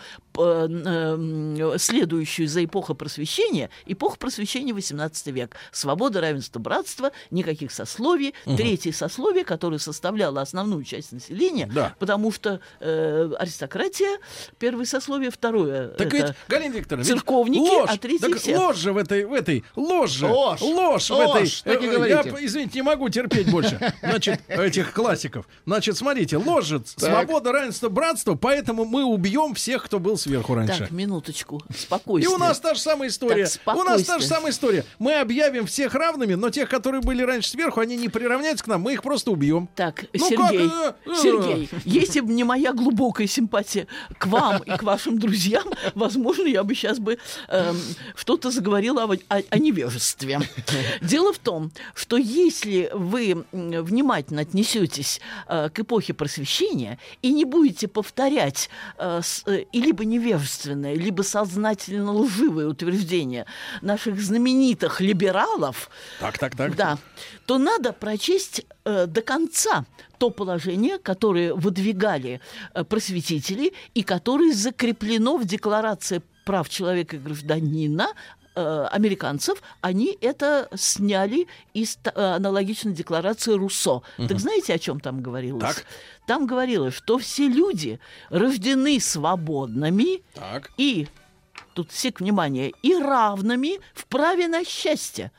следующую 1.78 2.48
за 2.48 2.64
эпоху 2.64 2.94
просвещения, 2.94 3.70
эпоха 3.86 4.16
просвещения 4.18 4.72
18 4.72 5.26
век. 5.28 5.56
Свобода, 5.72 6.20
равенство, 6.20 6.58
братство, 6.58 7.10
никаких 7.30 7.70
сословий. 7.72 8.34
Третье 8.56 8.92
сословие, 8.92 9.44
которое 9.44 9.78
составляло 9.78 10.40
основную 10.40 10.84
часть 10.84 11.12
населения, 11.12 11.68
Да. 11.72 11.94
потому 11.98 12.32
что 12.32 12.60
э, 12.80 13.30
аристократия, 13.38 14.18
первое 14.58 14.84
сословие, 14.84 15.30
второе. 15.30 15.88
Так 15.88 16.14
это 16.14 16.26
ведь, 16.28 16.36
Галина 16.48 16.74
Викторовна, 16.74 17.04
ведь 17.04 17.12
церковники, 17.12 17.58
ложь, 17.60 17.90
а 17.90 17.96
третье 17.96 18.28
так 18.28 18.38
все. 18.38 18.56
ложь 18.58 18.76
же 18.76 18.92
в 18.92 18.96
этой, 18.96 19.24
в 19.24 19.32
этой, 19.32 19.64
ложь 19.74 20.10
же, 20.10 20.26
Ложь. 20.26 20.60
ложь, 20.60 21.10
в 21.10 21.12
Ложь, 21.12 21.62
этой. 21.62 21.72
так 21.74 21.82
и 21.82 21.86
э, 21.86 21.90
говорите. 21.92 22.30
Я, 22.40 22.46
извините, 22.46 22.72
не 22.76 22.82
могу 22.82 23.08
терпеть 23.08 23.50
больше, 23.50 23.92
значит, 24.02 24.40
этих 24.48 24.92
классиков. 24.92 25.46
Значит, 25.66 25.96
смотрите, 25.96 26.36
ложь 26.36 26.66
же, 26.66 26.82
свобода, 26.84 27.52
равенство, 27.52 27.88
братство, 27.88 28.34
поэтому 28.34 28.84
мы 28.84 29.04
убьем 29.04 29.54
всех, 29.54 29.84
кто 29.84 29.98
был 29.98 30.16
сверху 30.26 30.54
раньше. 30.54 30.78
Так, 30.78 30.90
минуточку, 30.90 31.62
И 31.70 31.72
спокойствие. 31.74 32.34
у 32.34 32.38
нас 32.38 32.58
та 32.60 32.74
же 32.74 32.80
самая 32.80 33.08
история. 33.08 33.48
Так, 33.64 33.76
у 33.76 33.82
нас 33.82 34.02
та 34.02 34.18
же 34.18 34.26
самая 34.26 34.50
история. 34.52 34.84
Мы 34.98 35.14
объявим 35.14 35.66
всех 35.66 35.94
равными, 35.94 36.34
но 36.34 36.50
тех, 36.50 36.68
которые 36.68 37.00
были 37.00 37.22
раньше 37.22 37.50
сверху, 37.50 37.80
они 37.80 37.96
не 37.96 38.08
приравняются 38.08 38.64
к 38.64 38.68
нам, 38.68 38.82
мы 38.82 38.92
их 38.94 39.02
просто 39.02 39.30
убьем. 39.30 39.68
Так, 39.74 40.04
Ну 40.12 40.28
Сергей, 40.28 40.68
как, 40.68 40.96
э, 41.06 41.10
э. 41.10 41.14
Сергей, 41.22 41.68
если 41.84 42.20
бы 42.20 42.32
не 42.32 42.44
моя 42.44 42.72
глубокая 42.72 43.26
симпатия 43.26 43.86
к 44.18 44.26
вам 44.26 44.62
и 44.62 44.70
к 44.76 44.82
вашим 44.82 45.18
друзьям, 45.18 45.64
возможно, 45.94 46.46
я 46.46 46.64
бы 46.64 46.74
сейчас 46.74 46.98
бы 46.98 47.18
эм, 47.48 47.76
что-то 48.14 48.50
заговорила 48.50 49.04
о, 49.04 49.14
о- 49.28 49.42
о 49.50 49.58
невежестве. 49.58 50.40
Дело 51.00 51.32
в 51.32 51.38
том, 51.38 51.70
что 51.94 52.16
если 52.16 52.90
вы 52.92 53.44
внимательно 53.52 54.42
отнесетесь 54.42 55.20
э, 55.48 55.68
к 55.70 55.78
эпохе 55.80 56.14
просвещения 56.14 56.98
и 57.22 57.32
не 57.32 57.44
будете 57.44 57.88
повторять 57.88 58.68
э, 58.98 59.20
с- 59.22 59.42
э, 59.46 59.64
и 59.72 59.80
либо 59.80 60.04
невежественное, 60.16 60.94
либо 60.94 61.22
сознательно 61.22 62.12
лживое 62.12 62.66
утверждение 62.66 63.46
наших 63.82 64.20
знаменитых 64.20 65.00
либералов, 65.00 65.90
Так, 66.20 66.38
так, 66.38 66.56
так. 66.56 66.74
да, 66.76 66.98
то 67.46 67.58
надо 67.58 67.92
прочесть 67.92 68.66
э, 68.84 69.06
до 69.06 69.22
конца 69.22 69.84
то 70.18 70.30
положение, 70.30 70.98
которое 70.98 71.52
выдвигали 71.54 72.40
э, 72.74 72.84
просветители 72.84 73.72
и 73.94 74.02
которое 74.02 74.52
закреплено 74.52 75.36
в 75.36 75.44
Декларации 75.44 76.22
прав 76.44 76.68
человека 76.68 77.16
и 77.16 77.18
гражданина 77.18 78.08
э, 78.56 78.88
американцев, 78.90 79.62
они 79.80 80.16
это 80.20 80.68
сняли 80.74 81.46
из 81.74 81.98
э, 82.04 82.10
аналогичной 82.20 82.92
декларации 82.92 83.52
Руссо. 83.52 84.02
Так 84.16 84.38
знаете, 84.40 84.74
о 84.74 84.78
чем 84.78 84.98
там 85.00 85.22
говорилось? 85.22 85.62
Так. 85.62 85.84
Там 86.26 86.46
говорилось, 86.46 86.94
что 86.94 87.18
все 87.18 87.46
люди 87.48 88.00
рождены 88.30 88.98
свободными 88.98 90.22
Так. 90.34 90.72
и, 90.76 91.06
тут 91.74 91.92
сек 91.92 92.20
внимание, 92.20 92.72
и 92.82 92.96
равными 92.96 93.78
в 93.94 94.06
праве 94.06 94.48
на 94.48 94.64
счастье. 94.64 95.30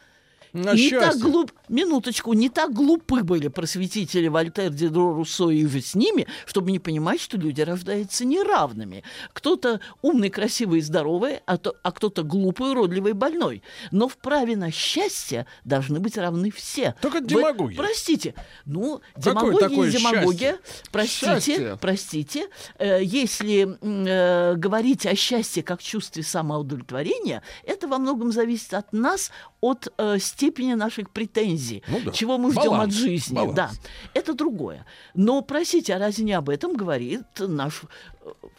На 0.53 0.73
не 0.73 0.89
счастье. 0.89 0.99
так 0.99 1.17
глуп... 1.17 1.51
минуточку, 1.69 2.34
не 2.34 2.49
так 2.49 2.73
глупы 2.73 3.23
были 3.23 3.47
просветители 3.47 4.27
Вольтер, 4.27 4.69
Дидро, 4.71 5.13
Руссо 5.13 5.49
и 5.49 5.65
же 5.65 5.82
с 5.82 5.95
ними, 5.95 6.27
чтобы 6.45 6.71
не 6.71 6.80
понимать, 6.80 7.19
что 7.21 7.38
люди 7.38 7.62
рождаются 7.62 8.25
неравными. 8.25 9.03
Кто-то 9.34 9.80
умный, 10.01 10.30
красивый 10.30 10.80
и 10.80 10.82
здоровый, 10.82 11.39
а, 11.45 11.58
то, 11.58 11.75
а 11.84 11.91
кто-то 11.91 12.23
глупый, 12.23 12.71
уродливый, 12.71 13.13
больной. 13.13 13.63
Но 13.91 14.08
в 14.08 14.17
праве 14.17 14.56
на 14.56 14.71
счастье 14.71 15.45
должны 15.65 15.99
быть 15.99 16.17
равны 16.17 16.51
все. 16.51 16.95
Только 17.01 17.19
Вы- 17.19 17.27
демагогия. 17.27 17.77
простите. 17.77 18.34
Ну, 18.65 19.01
Какое 19.15 19.34
демагогия 19.34 19.69
такое 19.69 19.89
и 19.89 19.91
демагогия. 19.91 20.51
счастье? 20.51 20.60
Простите, 20.91 21.25
Счастье. 21.27 21.77
простите. 21.82 22.47
Э, 22.80 22.99
если 23.03 23.77
э, 23.82 24.56
говорить 24.56 25.06
о 25.06 25.15
счастье 25.15 25.63
как 25.63 25.82
чувстве 25.82 26.23
самоудовлетворения, 26.23 27.43
это 27.63 27.88
во 27.88 27.97
многом 27.97 28.32
зависит 28.32 28.73
от 28.73 28.93
нас, 28.93 29.32
от 29.62 29.91
э, 29.97 30.17
степени 30.19 30.73
наших 30.73 31.10
претензий. 31.10 31.57
Ну 31.88 32.02
да. 32.06 32.12
Чего 32.12 32.38
мы 32.38 32.52
ждем 32.52 32.74
от 32.74 32.91
жизни. 32.91 33.36
баланс. 33.36 33.56
Да, 33.56 33.72
это 34.13 34.34
другое. 34.34 34.86
Но, 35.13 35.41
простите, 35.41 35.96
а 35.96 36.00
разве 36.00 36.24
не 36.24 36.34
об 36.34 36.50
этом 36.50 36.76
говорит 36.76 37.24
наш 37.39 37.82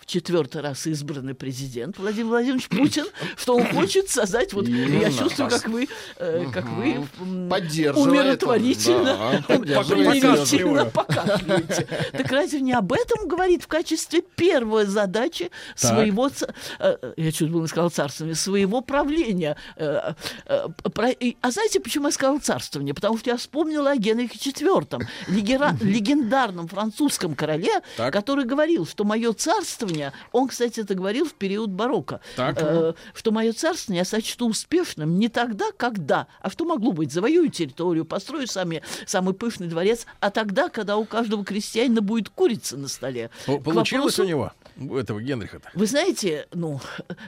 в 0.00 0.06
четвертый 0.06 0.60
раз 0.62 0.86
избранный 0.86 1.34
президент 1.34 1.98
Владимир 1.98 2.28
Владимирович 2.30 2.68
Путин, 2.68 3.04
что 3.36 3.56
он 3.56 3.66
хочет 3.66 4.08
создать, 4.08 4.52
вот 4.52 4.66
я 4.68 4.84
Именно. 4.86 5.12
чувствую, 5.12 5.50
как 5.50 5.68
вы, 5.68 5.88
э, 6.18 6.46
как 6.52 6.68
вы 6.68 7.06
умиротворительно, 7.48 9.42
Да, 9.48 9.82
примирительно 9.82 10.34
её. 10.78 10.90
покашливаете. 10.90 11.86
Так 12.12 12.30
разве 12.32 12.60
не 12.60 12.72
об 12.72 12.92
этом 12.92 13.28
говорит 13.28 13.62
в 13.62 13.66
качестве 13.68 14.22
первой 14.22 14.86
задачи 14.86 15.50
Так. 15.80 15.90
своего, 15.92 16.28
э, 16.28 16.96
э, 17.02 17.12
я 17.16 17.32
чуть 17.32 17.50
было 17.50 17.62
не 17.62 17.68
сказал 17.68 17.90
царствования, 17.90 18.34
своего 18.34 18.80
правления? 18.80 19.56
Э, 19.76 20.12
э, 20.46 20.66
про- 20.94 21.10
и- 21.10 21.36
А 21.40 21.50
знаете, 21.50 21.80
почему 21.80 22.06
я 22.06 22.12
сказал 22.12 22.38
царствование? 22.40 22.94
Потому 22.94 23.18
что 23.18 23.30
я 23.30 23.36
вспомнила 23.36 23.90
о 23.92 23.96
Генрихе 23.96 24.38
IV, 24.38 25.06
легера- 25.28 25.76
легендарном 25.80 26.68
французском 26.68 27.34
короле, 27.34 27.80
Так. 27.96 28.12
который 28.12 28.44
говорил, 28.44 28.86
что 28.86 29.04
мое 29.04 29.32
царствование, 29.58 30.12
он, 30.32 30.48
кстати, 30.48 30.80
это 30.80 30.94
говорил 30.94 31.24
в 31.26 31.34
период 31.34 31.70
барокко, 31.70 32.20
Так. 32.36 32.56
э, 32.60 32.94
что 33.14 33.30
мое 33.32 33.52
царствование 33.52 34.00
я 34.00 34.04
сочту 34.04 34.48
успешным 34.48 35.18
не 35.18 35.28
тогда, 35.28 35.66
когда, 35.76 36.26
а 36.40 36.50
что 36.50 36.64
могло 36.64 36.92
быть, 36.92 37.12
завоюю 37.12 37.50
территорию, 37.50 38.04
построю 38.04 38.46
сами, 38.46 38.82
самый 39.06 39.34
пышный 39.34 39.66
дворец, 39.66 40.06
а 40.20 40.30
тогда, 40.30 40.68
когда 40.68 40.96
у 40.96 41.04
каждого 41.04 41.44
крестьянина 41.44 42.00
будет 42.00 42.28
курица 42.28 42.76
на 42.76 42.88
столе. 42.88 43.30
Получилось 43.46 44.18
вопросу- 44.18 44.22
у 44.22 44.26
него, 44.26 44.52
у 44.76 44.96
этого 44.96 45.20
Генриха-то? 45.20 45.70
Вы 45.74 45.86
знаете, 45.86 46.46
ну, 46.52 46.80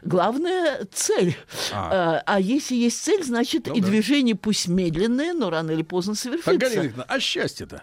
главная 0.02 0.86
цель. 0.92 1.36
А. 1.72 2.22
А, 2.26 2.34
а 2.36 2.40
если 2.40 2.74
есть 2.74 3.02
цель, 3.02 3.24
значит 3.24 3.66
Ну 3.66 3.74
и 3.74 3.80
да. 3.80 3.86
движение 3.88 4.34
пусть 4.36 4.68
медленное, 4.68 5.32
но 5.32 5.50
рано 5.50 5.70
или 5.72 5.82
поздно 5.82 6.14
совершится. 6.14 6.50
Так, 6.52 6.60
Галина 6.60 6.82
Викторовна, 6.82 7.04
а 7.08 7.20
счастье-то? 7.20 7.82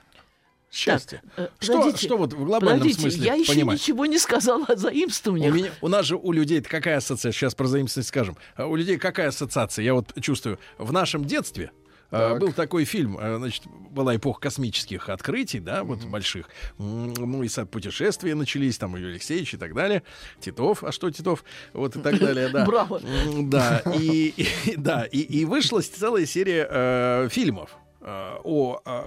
Счастье. 0.71 1.21
э, 1.37 1.47
что, 1.59 1.77
подождите, 1.77 2.05
что 2.05 2.17
вот 2.17 2.33
в 2.33 2.43
глобальном 2.43 2.79
Подождите, 2.79 3.01
смысле 3.01 3.25
я 3.25 3.33
еще 3.35 3.53
понимать? 3.53 3.79
ничего 3.79 4.05
не 4.05 4.17
сказала 4.19 4.65
о 4.67 4.73
У, 4.73 4.77
заимствованиях. 4.77 5.53
меня, 5.55 5.71
у 5.81 5.87
нас 5.87 6.05
же 6.05 6.17
у 6.17 6.31
людей 6.31 6.61
какая 6.61 6.97
ассоциация? 6.97 7.31
Сейчас 7.31 7.55
про 7.55 7.67
заимствованность 7.67 8.09
скажем. 8.09 8.37
А 8.55 8.65
У 8.67 8.75
людей 8.75 8.97
какая 8.97 9.29
ассоциация? 9.29 9.83
Я 9.83 9.93
вот 9.93 10.13
чувствую. 10.21 10.59
В 10.77 10.91
нашем 10.91 11.23
детстве 11.25 11.71
э, 12.11 12.17
Так. 12.17 12.39
был 12.39 12.51
такой 12.51 12.83
фильм, 12.83 13.17
э, 13.17 13.37
значит, 13.37 13.63
была 13.65 14.15
эпоха 14.17 14.41
космических 14.41 15.07
открытий, 15.09 15.59
да, 15.59 15.83
вот 15.85 16.03
больших. 16.03 16.49
М, 16.79 17.13
Ну 17.13 17.43
и 17.43 17.49
путешествия 17.71 18.35
начались, 18.35 18.77
там, 18.77 18.95
и 18.97 19.03
Алексеевич 19.03 19.53
и 19.53 19.57
так 19.57 19.73
далее. 19.73 20.03
Титов, 20.41 20.83
а 20.83 20.91
что 20.91 21.09
Титов? 21.09 21.43
Вот 21.73 21.95
и 21.95 21.99
так 22.01 22.19
далее, 22.19 22.49
да. 22.49 22.65
Браво. 22.67 23.01
Да, 23.43 23.81
и, 23.97 24.33
и- 24.65 24.75
да, 24.75 25.05
и, 25.05 25.19
и 25.19 25.45
вышла 25.45 25.81
целая 25.81 26.25
серия 26.25 26.67
э, 26.69 27.29
фильмов 27.31 27.71
о 28.01 28.81
э, 28.85 29.03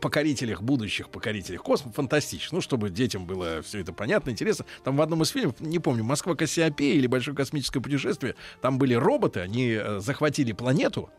покорителях, 0.00 0.62
будущих 0.62 1.08
покорителях 1.08 1.62
космоса. 1.62 1.94
Фантастично. 1.94 2.56
Ну, 2.56 2.60
чтобы 2.60 2.90
детям 2.90 3.26
было 3.26 3.62
все 3.62 3.80
это 3.80 3.92
понятно, 3.92 4.30
интересно. 4.30 4.66
Там 4.84 4.96
в 4.96 5.02
одном 5.02 5.22
из 5.22 5.28
фильмов, 5.30 5.58
не 5.60 5.78
помню, 5.78 6.04
Москва 6.04 6.34
Кассиопея 6.34 6.94
или 6.94 7.06
Большое 7.06 7.36
космическое 7.36 7.80
путешествие, 7.80 8.34
там 8.60 8.78
были 8.78 8.94
роботы, 8.94 9.40
они 9.40 9.70
э, 9.70 10.00
захватили 10.00 10.52
планету, 10.52 11.10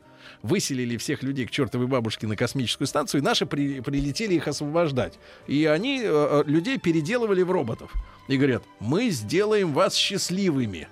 выселили 0.41 0.97
всех 0.97 1.23
людей 1.23 1.45
к 1.45 1.51
чертовой 1.51 1.87
бабушке 1.87 2.27
на 2.27 2.35
космическую 2.35 2.87
станцию, 2.87 3.21
и 3.21 3.23
наши 3.23 3.45
при- 3.45 3.81
прилетели 3.81 4.35
их 4.35 4.47
освобождать. 4.47 5.19
И 5.47 5.65
они 5.65 6.01
э, 6.03 6.05
э, 6.05 6.43
людей 6.45 6.77
переделывали 6.77 7.41
в 7.41 7.51
роботов. 7.51 7.91
И 8.27 8.37
говорят, 8.37 8.63
мы 8.79 9.09
сделаем 9.09 9.73
вас 9.73 9.95
счастливыми. 9.95 10.87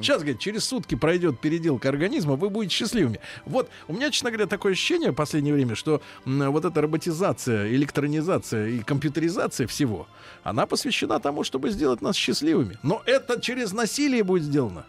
Сейчас, 0.00 0.18
говорит, 0.18 0.38
через 0.38 0.64
сутки 0.64 0.94
пройдет 0.94 1.40
переделка 1.40 1.88
организма, 1.88 2.36
вы 2.36 2.50
будете 2.50 2.74
счастливыми. 2.74 3.20
Вот, 3.46 3.68
у 3.88 3.92
меня, 3.92 4.10
честно 4.10 4.30
говоря, 4.30 4.46
такое 4.46 4.72
ощущение 4.72 5.10
в 5.10 5.14
последнее 5.14 5.54
время, 5.54 5.74
что 5.74 6.00
вот 6.24 6.64
эта 6.64 6.80
роботизация, 6.80 7.68
электронизация 7.72 8.68
и 8.68 8.78
компьютеризация 8.80 9.66
всего, 9.66 10.06
она 10.44 10.66
посвящена 10.66 11.18
тому, 11.18 11.42
чтобы 11.42 11.70
сделать 11.70 12.00
нас 12.00 12.14
счастливыми. 12.16 12.78
Но 12.82 13.02
это 13.06 13.40
через 13.40 13.72
насилие 13.72 14.22
будет 14.22 14.44
сделано. 14.44 14.86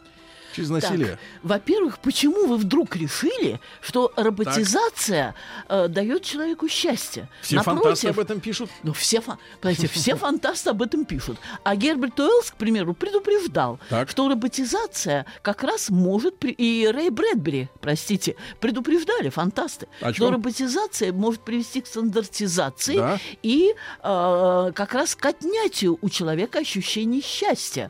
Через 0.53 0.69
насилие. 0.69 1.17
Во-первых, 1.43 1.99
почему 1.99 2.45
вы 2.47 2.57
вдруг 2.57 2.95
решили, 2.95 3.59
что 3.81 4.11
роботизация 4.15 5.35
э, 5.69 5.87
дает 5.87 6.23
человеку 6.23 6.67
счастье? 6.67 7.27
Все 7.41 7.61
фантасты 7.61 8.09
об 8.09 8.19
этом 8.19 8.39
пишут. 8.39 8.69
Ну, 8.83 8.93
все, 8.93 9.21
понимаете, 9.61 9.87
все 9.87 10.15
фантасты 10.15 10.69
об 10.71 10.81
этом 10.81 11.05
пишут. 11.05 11.37
А 11.63 11.75
Герберт 11.75 12.19
Уэллс, 12.19 12.51
к 12.51 12.55
примеру, 12.55 12.93
предупреждал, 12.93 13.79
Так. 13.89 14.09
что 14.09 14.27
роботизация 14.29 15.25
как 15.41 15.63
раз 15.63 15.89
может... 15.89 16.37
при- 16.37 16.51
И 16.53 16.87
Рэй 16.87 17.09
Брэдбери, 17.09 17.69
простите, 17.79 18.35
предупреждали 18.59 19.29
фантасты, 19.29 19.87
О 20.01 20.13
что 20.13 20.31
роботизация 20.31 21.11
может 21.13 21.41
привести 21.41 21.81
к 21.81 21.87
стандартизации 21.87 22.97
Да. 22.97 23.19
и 23.41 23.73
э, 24.03 24.71
как 24.75 24.93
раз 24.93 25.15
к 25.15 25.25
отнятию 25.25 25.97
у 26.01 26.09
человека 26.09 26.59
ощущения 26.59 27.21
счастья. 27.21 27.89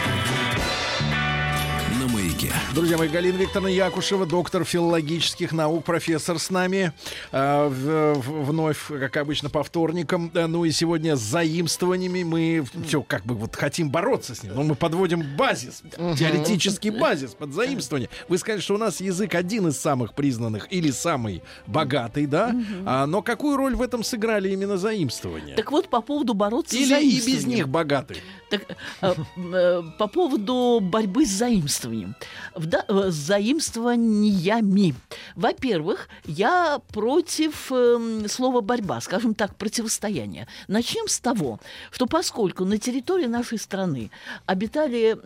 маяке. 2.51 2.73
Друзья 2.75 2.97
мои, 2.97 3.07
Галина 3.07 3.37
Викторовна 3.37 3.67
Якушева, 3.69 4.25
доктор 4.25 4.63
филологических 4.65 5.51
наук, 5.51 5.83
профессор 5.85 6.39
с 6.39 6.49
нами. 6.49 6.91
э, 7.31 7.67
в- 7.67 8.13
в- 8.19 8.45
вновь, 8.45 8.87
как 8.87 9.17
обычно, 9.17 9.49
по 9.49 9.63
вторникам. 9.63 10.31
Э, 10.33 10.47
Ну 10.47 10.65
и 10.65 10.71
сегодня 10.71 11.15
с 11.15 11.19
заимствованиями 11.21 12.23
мы 12.23 12.65
все 12.87 13.01
как 13.03 13.25
бы 13.25 13.35
вот 13.35 13.55
хотим 13.55 13.89
бороться 13.89 14.35
с 14.35 14.43
ним. 14.43 14.53
Но 14.55 14.63
мы 14.63 14.75
подводим 14.75 15.23
базис, 15.37 15.81
теоретический 16.17 16.89
базис 16.89 17.31
под 17.31 17.53
заимствование. 17.53 18.09
Вы 18.27 18.37
сказали, 18.37 18.61
что 18.61 18.75
у 18.75 18.77
нас 18.77 18.99
язык 19.01 19.35
один 19.35 19.67
из 19.67 19.77
самых 19.79 20.13
признанных 20.13 20.67
или 20.71 20.91
самый 20.91 21.41
богатый, 21.67 22.25
да? 22.25 22.53
А, 22.85 23.05
но 23.05 23.21
какую 23.21 23.55
роль 23.57 23.75
в 23.75 23.81
этом 23.81 24.03
сыграли 24.03 24.49
именно 24.49 24.77
заимствования? 24.77 25.55
Так 25.55 25.71
вот, 25.71 25.89
по 25.89 26.01
поводу 26.01 26.33
бороться 26.33 26.75
с 26.75 26.79
Или 26.79 27.01
и 27.01 27.21
без 27.25 27.45
них 27.45 27.67
богатый? 27.69 28.17
Так, 28.51 28.61
э, 29.01 29.13
э, 29.53 29.81
по 29.97 30.07
поводу 30.07 30.79
борьбы 30.81 31.25
с 31.25 31.29
заимствованием. 31.29 32.15
В 32.53 32.65
да- 32.65 32.85
э, 32.87 33.09
с 33.09 33.15
заимствованиями. 33.15 34.93
Во-первых, 35.35 36.09
я 36.25 36.79
против 36.93 37.71
эм, 37.71 38.27
слова 38.27 38.61
борьба, 38.61 38.99
скажем 39.01 39.33
так, 39.33 39.55
противостояние. 39.55 40.47
Начнем 40.67 41.07
с 41.07 41.19
того, 41.19 41.59
что 41.91 42.05
поскольку 42.07 42.65
на 42.65 42.77
территории 42.77 43.27
нашей 43.27 43.57
страны 43.57 44.11
обитали 44.45 45.17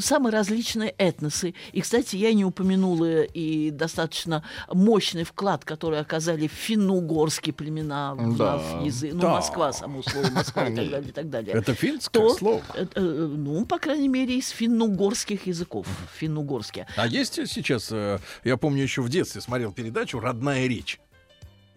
самые 0.00 0.32
различные 0.32 0.90
этносы, 0.98 1.54
и, 1.72 1.80
кстати, 1.80 2.16
я 2.16 2.32
не 2.34 2.44
упомянула 2.44 3.22
и 3.22 3.70
достаточно 3.70 4.42
мощный 4.72 5.24
вклад, 5.24 5.64
который 5.64 5.98
оказали 6.00 6.46
финно-угорские 6.46 7.54
племена 7.54 8.14
в 8.14 8.36
Да. 8.36 8.56
наш 8.56 8.84
язык, 8.84 9.14
ну, 9.14 9.20
Да. 9.20 9.30
Москва, 9.30 9.72
само 9.72 10.02
слово 10.02 10.28
Москва 10.30 10.66
и 10.68 10.74
так 10.76 10.90
далее, 10.90 11.08
и 11.08 11.12
так 11.12 11.30
далее 11.30 11.54
Это 11.54 11.74
финское 11.86 12.22
то, 12.22 12.34
слово. 12.34 12.62
э, 12.74 12.86
э, 12.94 13.00
ну, 13.00 13.64
по 13.66 13.78
крайней 13.78 14.08
мере, 14.08 14.38
из 14.38 14.48
финно-угорских 14.50 15.46
языков. 15.46 15.86
Финно-угорские. 16.18 16.86
А 16.96 17.06
есть 17.06 17.34
сейчас, 17.48 17.88
э, 17.90 18.18
я 18.44 18.56
помню, 18.56 18.82
еще 18.82 19.02
в 19.02 19.08
детстве 19.08 19.40
смотрел 19.40 19.72
передачу 19.72 20.20
«Родная 20.20 20.66
речь». 20.66 21.00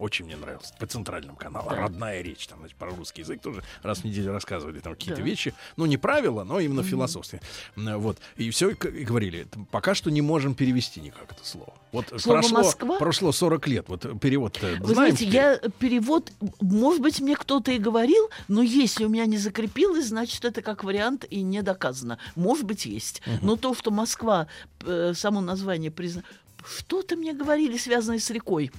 Очень 0.00 0.24
мне 0.24 0.36
нравилось. 0.36 0.72
По 0.78 0.86
центральным 0.86 1.36
каналам. 1.36 1.68
Да. 1.68 1.76
Родная 1.82 2.22
речь. 2.22 2.46
Там, 2.46 2.58
значит, 2.60 2.76
про 2.76 2.88
русский 2.90 3.20
язык 3.20 3.40
тоже 3.42 3.62
раз 3.82 3.98
в 3.98 4.04
неделю 4.04 4.32
рассказывали 4.32 4.80
там 4.80 4.94
какие-то 4.94 5.20
Да. 5.20 5.26
вещи. 5.26 5.52
Ну, 5.76 5.84
не 5.86 5.98
правила, 5.98 6.42
но 6.42 6.58
именно 6.58 6.82
философские. 6.82 7.42
М, 7.76 8.00
Вот. 8.00 8.18
И 8.36 8.48
все 8.50 8.70
и 8.70 9.04
говорили, 9.04 9.44
«Т- 9.44 9.60
пока 9.70 9.94
что 9.94 10.10
не 10.10 10.22
можем 10.22 10.54
перевести 10.54 11.00
никак 11.02 11.30
это 11.32 11.46
слово. 11.46 11.74
Вот 11.92 12.06
Слово 12.18 12.38
прошло, 12.38 12.58
«Москва»? 12.58 12.98
прошло 12.98 13.32
40 13.32 13.66
лет. 13.68 13.84
Вот 13.88 14.06
перевод 14.20 14.58
Вы 14.80 14.94
знаете, 14.94 15.26
я 15.26 15.58
перевод, 15.78 16.32
может 16.60 17.02
быть, 17.02 17.20
мне 17.20 17.36
кто-то 17.36 17.70
и 17.70 17.78
говорил, 17.78 18.30
но 18.48 18.62
если 18.62 19.04
у 19.04 19.08
меня 19.10 19.26
не 19.26 19.36
закрепилось, 19.36 20.06
значит, 20.08 20.44
это 20.46 20.62
как 20.62 20.82
вариант 20.82 21.26
и 21.28 21.42
не 21.42 21.60
доказано. 21.62 22.18
Может 22.36 22.64
быть, 22.64 22.86
есть. 22.86 23.20
Но 23.42 23.56
то, 23.56 23.74
что 23.74 23.90
Москва, 23.90 24.46
э, 24.86 25.12
само 25.14 25.40
название 25.42 25.90
признано... 25.90 26.24
что-то 26.64 27.16
мне 27.16 27.32
говорили, 27.32 27.76
связанное 27.76 28.18
с 28.18 28.30
рекой. 28.30 28.70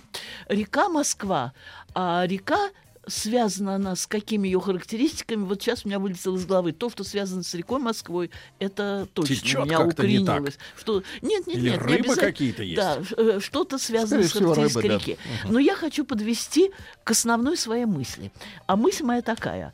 Река 0.47 0.89
Москва, 0.89 1.53
а 1.93 2.25
река 2.27 2.69
связана 3.07 3.75
она 3.75 3.95
с 3.95 4.05
какими 4.07 4.47
ее 4.47 4.59
характеристиками, 4.61 5.43
вот 5.43 5.61
сейчас 5.61 5.85
у 5.85 5.87
меня 5.87 5.99
вылетело 5.99 6.37
из 6.37 6.45
головы. 6.45 6.71
То, 6.71 6.89
что 6.89 7.03
связано 7.03 7.43
с 7.43 7.53
рекой 7.53 7.79
Москвой, 7.79 8.31
это 8.59 9.07
точно 9.13 9.35
Течет 9.35 9.65
меня 9.65 9.77
как-то 9.77 10.07
не 10.07 10.17
так. 10.19 10.41
укоренилось. 10.41 10.57
Что... 10.77 11.03
Нет, 11.21 11.47
нет, 11.47 11.57
Или 11.57 11.69
нет. 11.71 11.81
не 11.81 11.87
рыбы 11.87 11.93
обязательно. 11.95 12.27
какие-то 12.27 12.63
есть? 12.63 12.75
Да, 12.75 12.99
э, 13.17 13.39
что-то 13.41 13.77
связано 13.77 14.23
Скорее 14.23 14.27
с 14.27 14.31
характеристикой 14.33 14.89
рыбы, 14.89 15.03
да. 15.03 15.11
реки. 15.11 15.19
Но 15.49 15.59
я 15.59 15.75
хочу 15.75 16.05
подвести 16.05 16.71
к 17.03 17.11
основной 17.11 17.57
своей 17.57 17.85
мысли. 17.85 18.31
А 18.67 18.75
мысль 18.75 19.03
моя 19.03 19.21
такая. 19.21 19.73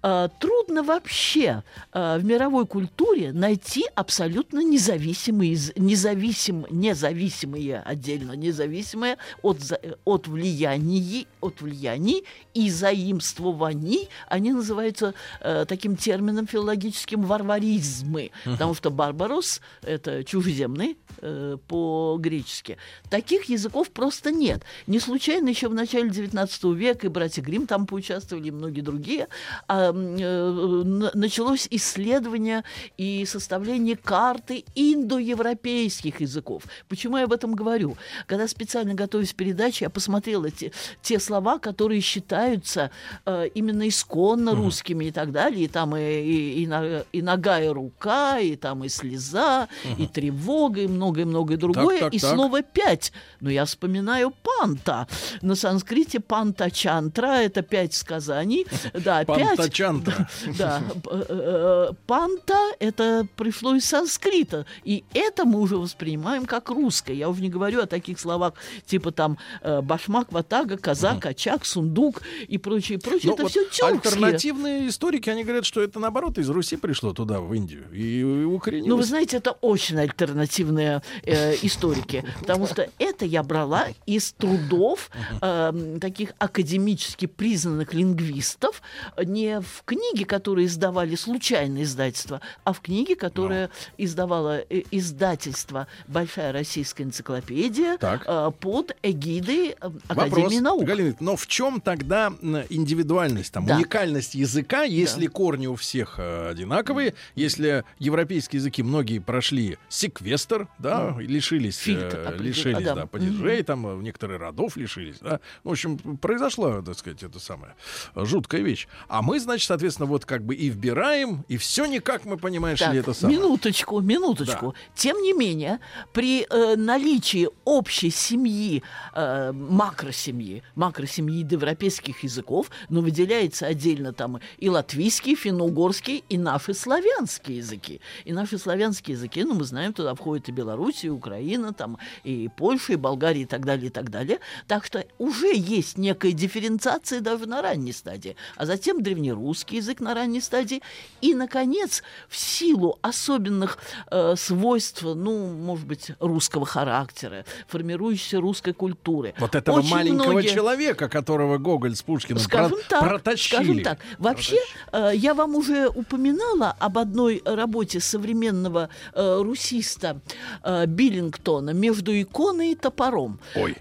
А, 0.00 0.28
Трудно 0.28 0.82
вообще 0.84 1.64
а, 1.92 2.18
в 2.18 2.24
мировой 2.24 2.66
культуре 2.66 3.32
найти 3.32 3.84
абсолютно 3.96 4.60
независимые, 4.60 5.58
независим, 5.76 6.66
независимые 6.70 7.80
отдельно 7.80 8.32
независимые 8.32 9.16
от, 9.42 9.58
э, 9.72 9.94
от 10.04 10.28
влияний, 10.28 11.26
от 11.40 11.60
влияний 11.60 12.24
и 12.54 12.70
заимствований. 12.70 14.08
Они 14.28 14.52
называются 14.52 15.14
э, 15.40 15.64
таким 15.66 15.96
термином 15.96 16.46
филологическим 16.46 17.22
варваризмы, 17.22 18.30
потому 18.44 18.74
что 18.74 18.90
барбарос 18.90 19.60
это 19.82 20.22
чужеземный 20.22 20.96
э, 21.20 21.56
по-гречески. 21.66 22.76
Таких 23.10 23.46
языков 23.46 23.90
просто 23.90 24.30
нет. 24.30 24.62
Не 24.86 25.00
случайно 25.00 25.48
еще 25.48 25.68
в 25.68 25.74
начале 25.74 26.08
XIX 26.08 26.74
века 26.74 27.06
и 27.06 27.10
братья 27.10 27.42
Грим 27.42 27.66
там 27.66 27.86
поучаствовали, 27.86 28.48
и 28.48 28.52
многие 28.52 28.82
другие, 28.82 29.26
а, 29.66 29.87
э, 29.87 29.87
началось 29.92 31.66
исследование 31.70 32.64
и 32.96 33.24
составление 33.26 33.96
карты 33.96 34.64
индоевропейских 34.74 36.20
языков. 36.20 36.62
Почему 36.88 37.16
я 37.18 37.24
об 37.24 37.32
этом 37.32 37.54
говорю? 37.54 37.96
Когда 38.26 38.48
специально 38.48 38.94
готовясь 38.94 39.32
к 39.32 39.36
передаче, 39.36 39.84
я 39.86 39.90
посмотрела 39.90 40.50
те, 40.50 40.72
те 41.02 41.18
слова, 41.18 41.58
которые 41.58 42.00
считаются 42.00 42.90
э, 43.26 43.48
именно 43.54 43.88
исконно 43.88 44.54
русскими 44.54 45.06
и 45.06 45.10
так 45.10 45.32
далее. 45.32 45.64
И 45.64 45.68
там 45.68 45.96
и, 45.96 46.00
и, 46.00 46.62
и, 46.62 46.66
на- 46.66 47.04
и 47.12 47.22
нога, 47.22 47.60
и 47.60 47.68
рука, 47.68 48.38
и 48.38 48.56
там 48.56 48.84
и 48.84 48.88
слеза, 48.88 49.68
и 49.98 50.06
тревога, 50.06 50.82
и 50.82 50.86
многое-многое 50.86 51.56
другое. 51.56 52.00
так, 52.00 52.14
и 52.14 52.18
так. 52.18 52.34
снова 52.34 52.62
пять. 52.62 53.12
Но 53.40 53.50
я 53.50 53.64
вспоминаю 53.64 54.32
панта. 54.42 55.06
На 55.42 55.54
санскрите 55.54 56.20
панта 56.20 56.70
чантра 56.70 57.38
это 57.42 57.62
пять 57.62 57.94
сказаний. 57.94 58.66
Да, 58.98 59.24
пять. 59.24 59.56
Пантачантра. 59.78 60.28
Да, 60.58 60.82
п- 61.02 61.26
э, 61.28 61.92
панта 62.06 62.58
это 62.80 63.26
пришло 63.36 63.74
из 63.74 63.84
санскрита, 63.84 64.66
и 64.84 65.04
это 65.14 65.44
мы 65.44 65.60
уже 65.60 65.76
воспринимаем 65.76 66.46
как 66.46 66.70
русское. 66.70 67.14
Я 67.14 67.28
уже 67.28 67.42
не 67.42 67.48
говорю 67.48 67.82
о 67.82 67.86
таких 67.86 68.18
словах 68.18 68.54
типа 68.86 69.12
там 69.12 69.38
э, 69.62 69.80
башмак, 69.80 70.32
ватага, 70.32 70.76
казак, 70.76 71.26
очаг, 71.26 71.64
сундук 71.64 72.22
и 72.48 72.58
прочее, 72.58 72.98
прочее. 72.98 73.30
Ну, 73.30 73.34
это 73.34 73.48
все 73.48 73.64
тюркские. 73.64 73.88
альтернативные 73.90 74.88
историки, 74.88 75.30
они 75.30 75.44
говорят, 75.44 75.64
что 75.64 75.80
это 75.80 76.00
наоборот 76.00 76.38
из 76.38 76.48
Руси 76.48 76.76
пришло 76.76 77.12
туда, 77.12 77.40
в 77.40 77.52
Индию, 77.54 77.90
и 77.92 78.22
укоренилось. 78.44 78.88
Ну, 78.88 78.96
вы 78.96 79.04
знаете, 79.04 79.36
это 79.36 79.52
очень 79.52 79.98
альтернативные 79.98 81.02
э, 81.22 81.54
историки, 81.62 82.24
потому 82.40 82.66
что 82.66 82.88
это 82.98 83.24
я 83.24 83.42
брала 83.42 83.86
из 84.06 84.32
трудов 84.32 85.10
э, 85.40 85.98
таких 86.00 86.32
академически 86.38 87.26
признанных 87.26 87.94
лингвистов, 87.94 88.82
не 89.22 89.60
в 89.68 89.84
книге, 89.84 90.24
которые 90.24 90.66
издавали 90.66 91.14
случайное 91.14 91.82
издательство, 91.82 92.40
а 92.64 92.72
в 92.72 92.80
книге, 92.80 93.16
которая 93.16 93.70
издавала 93.96 94.60
э, 94.68 94.82
издательство 94.90 95.86
«Большая 96.06 96.52
российская 96.52 97.04
энциклопедия» 97.04 97.98
Так. 97.98 98.24
э, 98.26 98.50
под 98.58 98.96
эгидой 99.02 99.70
э, 99.70 99.74
Вопрос, 100.08 100.32
Академии 100.32 100.60
наук. 100.60 100.84
Галина, 100.84 101.16
но 101.20 101.36
в 101.36 101.46
чем 101.46 101.80
тогда 101.80 102.32
индивидуальность, 102.68 103.52
там, 103.52 103.66
Да. 103.66 103.76
уникальность 103.76 104.34
языка, 104.34 104.82
если 104.82 105.26
корни 105.26 105.66
у 105.66 105.74
всех 105.76 106.16
э, 106.18 106.50
одинаковые, 106.50 107.14
если 107.34 107.84
европейские 107.98 108.58
языки 108.58 108.82
многие 108.82 109.18
прошли 109.18 109.78
секвестр, 109.88 110.68
да, 110.78 111.16
и 111.20 111.26
лишились, 111.26 111.76
Фильтр 111.78 112.36
лишились, 112.38 112.84
да. 112.84 112.94
да, 112.94 113.06
падежей, 113.06 113.62
там, 113.62 113.86
э, 113.86 114.02
некоторые 114.02 114.38
родов 114.38 114.76
лишились, 114.76 115.18
да. 115.20 115.40
В 115.64 115.70
общем, 115.70 115.98
произошла, 115.98 116.82
так 116.82 116.96
сказать, 116.98 117.22
это 117.22 117.38
самая 117.38 117.74
э, 118.14 118.24
жуткая 118.24 118.62
вещь. 118.62 118.88
А 119.08 119.22
мы, 119.22 119.40
значит, 119.40 119.57
соответственно, 119.66 120.06
вот 120.06 120.24
как 120.24 120.44
бы 120.44 120.54
и 120.54 120.68
вбираем, 120.68 121.44
и 121.48 121.56
все 121.56 121.86
никак 121.86 122.24
мы, 122.24 122.36
понимаешь 122.36 122.78
Так, 122.78 122.92
ли, 122.92 123.00
это 123.00 123.12
самое. 123.12 123.38
минуточку, 123.38 124.00
минуточку. 124.00 124.74
Тем 124.94 125.20
не 125.22 125.32
менее, 125.32 125.80
при 126.12 126.46
э, 126.48 126.76
наличии 126.76 127.48
общей 127.64 128.10
семьи, 128.10 128.82
э, 129.14 129.52
макросемьи, 129.52 130.62
макросемьи 130.74 131.42
индоевропейских 131.42 132.22
языков, 132.24 132.70
но 132.88 133.00
выделяется 133.00 133.66
отдельно 133.66 134.12
там 134.12 134.40
и 134.58 134.68
латвийский, 134.68 135.34
финно-угорский, 135.34 136.24
и 136.28 136.38
наши 136.38 136.74
славянские 136.74 137.58
языки. 137.58 138.00
И 138.24 138.32
наши 138.32 138.58
славянские 138.58 139.16
языки, 139.16 139.44
ну, 139.44 139.54
мы 139.54 139.64
знаем, 139.64 139.92
туда 139.92 140.14
входит 140.14 140.48
и 140.48 140.52
Беларусь, 140.52 141.04
и 141.04 141.10
Украина, 141.10 141.72
там, 141.72 141.98
и 142.24 142.48
Польша, 142.56 142.94
и 142.94 142.96
Болгария, 142.96 143.42
и 143.42 143.46
так 143.46 143.64
далее, 143.64 143.86
и 143.86 143.90
так 143.90 144.10
далее. 144.10 144.40
Так 144.66 144.84
что 144.84 145.04
уже 145.18 145.54
есть 145.54 145.98
некая 145.98 146.32
дифференциация 146.32 147.20
даже 147.20 147.46
на 147.46 147.62
ранней 147.62 147.92
стадии. 147.92 148.36
А 148.56 148.66
затем 148.66 149.02
древнерусский 149.48 149.78
язык 149.78 150.00
на 150.00 150.14
ранней 150.14 150.40
стадии. 150.40 150.82
И, 151.20 151.34
наконец, 151.34 152.02
в 152.28 152.36
силу 152.36 152.98
особенных 153.02 153.78
э, 154.10 154.34
свойств, 154.36 155.02
ну, 155.02 155.46
может 155.48 155.86
быть, 155.86 156.10
русского 156.20 156.66
характера, 156.66 157.44
формирующейся 157.66 158.40
русской 158.40 158.72
культуры. 158.72 159.34
Вот 159.38 159.54
этого 159.54 159.78
очень 159.78 159.90
маленького 159.90 160.32
многие- 160.32 160.48
человека, 160.54 161.08
которого 161.08 161.58
Гоголь 161.58 161.94
с 161.94 162.02
Пушкиным 162.02 162.38
Скажем 162.42 162.78
про- 162.78 162.88
так, 162.88 163.00
протащили. 163.00 163.54
скажем 163.56 163.82
так. 163.82 163.98
Вообще, 164.18 164.58
э, 164.92 165.12
я 165.14 165.34
вам 165.34 165.54
уже 165.54 165.88
упоминала 165.88 166.74
об 166.78 166.98
одной 166.98 167.42
работе 167.44 168.00
современного 168.00 168.88
э, 169.14 169.40
русиста 169.42 170.20
э, 170.62 170.86
Биллингтона 170.86 171.70
«Между 171.70 172.12
иконой 172.20 172.72
и 172.72 172.74
топором». 172.74 173.40
Ой. 173.54 173.76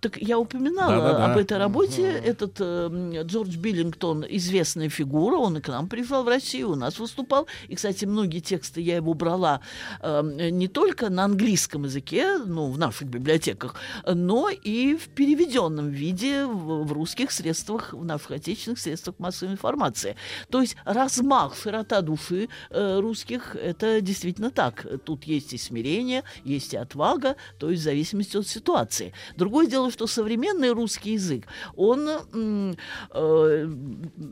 Так 0.00 0.16
я 0.16 0.38
упоминала 0.38 0.96
Да-да-да. 0.96 1.32
об 1.32 1.38
этой 1.38 1.58
работе. 1.58 2.02
Этот 2.02 2.56
э, 2.58 3.22
Джордж 3.24 3.56
Биллингтон 3.56 4.24
известная 4.28 4.88
фигура, 4.88 5.36
он 5.36 5.58
и 5.58 5.60
к 5.60 5.68
нам 5.68 5.88
приезжал 5.88 6.24
в 6.24 6.28
Россию, 6.28 6.70
у 6.70 6.74
нас 6.74 6.98
выступал. 6.98 7.46
И, 7.68 7.74
кстати, 7.74 8.06
многие 8.06 8.40
тексты 8.40 8.80
я 8.80 8.96
его 8.96 9.12
брала 9.12 9.60
э, 10.00 10.22
не 10.50 10.68
только 10.68 11.10
на 11.10 11.24
английском 11.24 11.84
языке, 11.84 12.38
ну, 12.38 12.70
в 12.70 12.78
наших 12.78 13.08
библиотеках, 13.08 13.74
но 14.06 14.48
и 14.48 14.96
в 14.96 15.08
переведенном 15.08 15.90
виде 15.90 16.46
в, 16.46 16.84
в 16.84 16.92
русских 16.92 17.30
средствах, 17.30 17.92
в 17.92 18.04
наших 18.04 18.30
отечественных 18.30 18.78
средствах 18.78 19.18
массовой 19.18 19.52
информации. 19.52 20.16
То 20.48 20.62
есть 20.62 20.76
размах, 20.84 21.56
широта 21.56 22.00
души 22.00 22.48
э, 22.70 23.00
русских, 23.00 23.54
это 23.54 24.00
действительно 24.00 24.50
так. 24.50 24.86
Тут 25.04 25.24
есть 25.24 25.52
и 25.52 25.58
смирение, 25.58 26.24
есть 26.42 26.72
и 26.72 26.78
отвага, 26.78 27.36
то 27.58 27.70
есть 27.70 27.82
в 27.82 27.84
зависимости 27.84 28.38
от 28.38 28.48
ситуации. 28.48 29.12
Другое 29.36 29.66
дело, 29.66 29.89
что 29.90 30.06
современный 30.06 30.70
русский 30.70 31.12
язык, 31.12 31.46
он 31.76 32.08
э, 32.08 32.74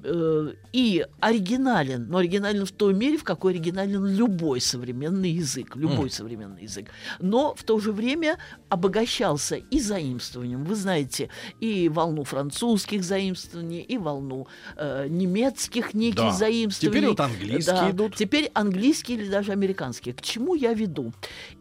э, 0.04 0.52
и 0.72 1.06
оригинален, 1.20 2.06
но 2.08 2.18
оригинален 2.18 2.64
в 2.64 2.72
той 2.72 2.94
мере, 2.94 3.16
в 3.16 3.24
какой 3.24 3.52
оригинален 3.52 4.06
любой 4.06 4.60
современный 4.60 5.30
язык, 5.30 5.76
любой 5.76 6.10
современный 6.10 6.62
язык. 6.62 6.90
Но 7.20 7.54
в 7.54 7.62
то 7.64 7.78
же 7.78 7.92
время 7.92 8.38
обогащался 8.68 9.56
и 9.56 9.80
заимствованием. 9.80 10.64
Вы 10.64 10.74
знаете, 10.74 11.28
и 11.60 11.88
волну 11.88 12.24
французских 12.24 13.02
заимствований, 13.04 13.80
и 13.80 13.98
волну 13.98 14.46
э, 14.76 15.06
немецких 15.08 15.94
неких 15.94 16.16
Да. 16.18 16.30
заимствований. 16.32 17.00
Теперь 17.00 17.08
вот 17.08 17.20
английские 17.20 17.90
идут. 17.90 18.16
Теперь 18.16 18.50
английские 18.54 19.18
или 19.18 19.28
даже 19.28 19.52
американские. 19.52 20.14
К 20.14 20.22
чему 20.22 20.54
я 20.54 20.72
веду? 20.72 21.12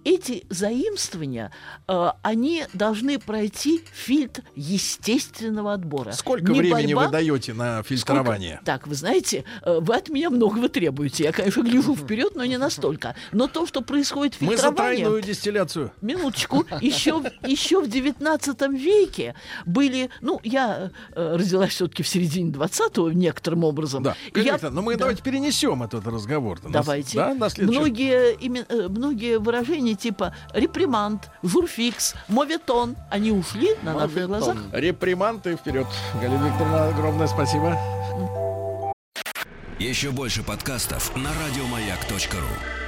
Эти 0.03 0.45
заимствования, 0.49 1.51
э, 1.87 2.09
они 2.23 2.65
должны 2.73 3.19
пройти 3.19 3.81
фильтр 3.93 4.43
естественного 4.55 5.73
отбора. 5.73 6.11
Сколько 6.11 6.51
Не 6.51 6.59
времени 6.59 6.93
борьба, 6.93 7.05
вы 7.05 7.11
даете 7.11 7.53
на 7.53 7.83
фильтрование? 7.83 8.55
Сколько- 8.55 8.65
Так, 8.65 8.87
вы 8.87 8.95
знаете, 8.95 9.43
э, 9.63 9.79
вы 9.79 9.95
от 9.95 10.09
меня 10.09 10.29
многого 10.29 10.69
требуете. 10.69 11.25
Я, 11.25 11.31
конечно, 11.31 11.61
гляжу 11.61 11.95
вперед, 11.95 12.33
но 12.35 12.45
не 12.45 12.57
настолько. 12.57 13.15
Но 13.31 13.47
то, 13.47 13.65
что 13.65 13.81
происходит 13.81 14.35
Мы 14.39 14.55
за 14.57 14.63
фильтрование... 14.69 15.05
тройную 15.05 15.23
дистилляцию. 15.23 15.91
Минуточку. 16.01 16.65
Еще, 16.81 17.21
еще 17.45 17.81
в 17.81 17.89
19 17.89 18.61
веке 18.73 19.35
были... 19.65 20.09
Ну, 20.21 20.39
я 20.43 20.91
э, 21.13 21.35
родилась 21.35 21.71
все-таки 21.71 22.03
в 22.03 22.07
середине 22.07 22.51
20-го 22.51 23.11
некоторым 23.11 23.63
образом. 23.63 24.03
Да. 24.03 24.15
Я- 24.35 24.57
но 24.69 24.81
мы 24.81 24.93
да. 24.93 24.99
давайте 24.99 25.21
перенесем 25.23 25.83
этот 25.83 26.05
разговор. 26.07 26.59
Давайте. 26.67 27.17
Да, 27.17 27.33
на 27.33 27.49
следующий. 27.49 27.79
многие, 27.79 28.35
имен- 28.35 28.65
э, 28.69 28.87
многие 28.87 29.39
выражения 29.39 29.95
типа 29.95 30.35
реприманд, 30.53 31.29
журфикс, 31.43 32.13
моветон, 32.27 32.95
они 33.09 33.31
ушли 33.31 33.69
на 33.83 33.93
наших 33.93 34.27
глазах. 34.27 34.57
Реприманты 34.71 35.55
вперед. 35.55 35.87
Галина 36.21 36.47
Викторовна, 36.47 36.87
огромное 36.89 37.27
спасибо. 37.27 37.77
Еще 39.79 40.11
больше 40.11 40.43
подкастов 40.43 41.15
на 41.15 41.29
радиомаяк.ру. 41.29 42.86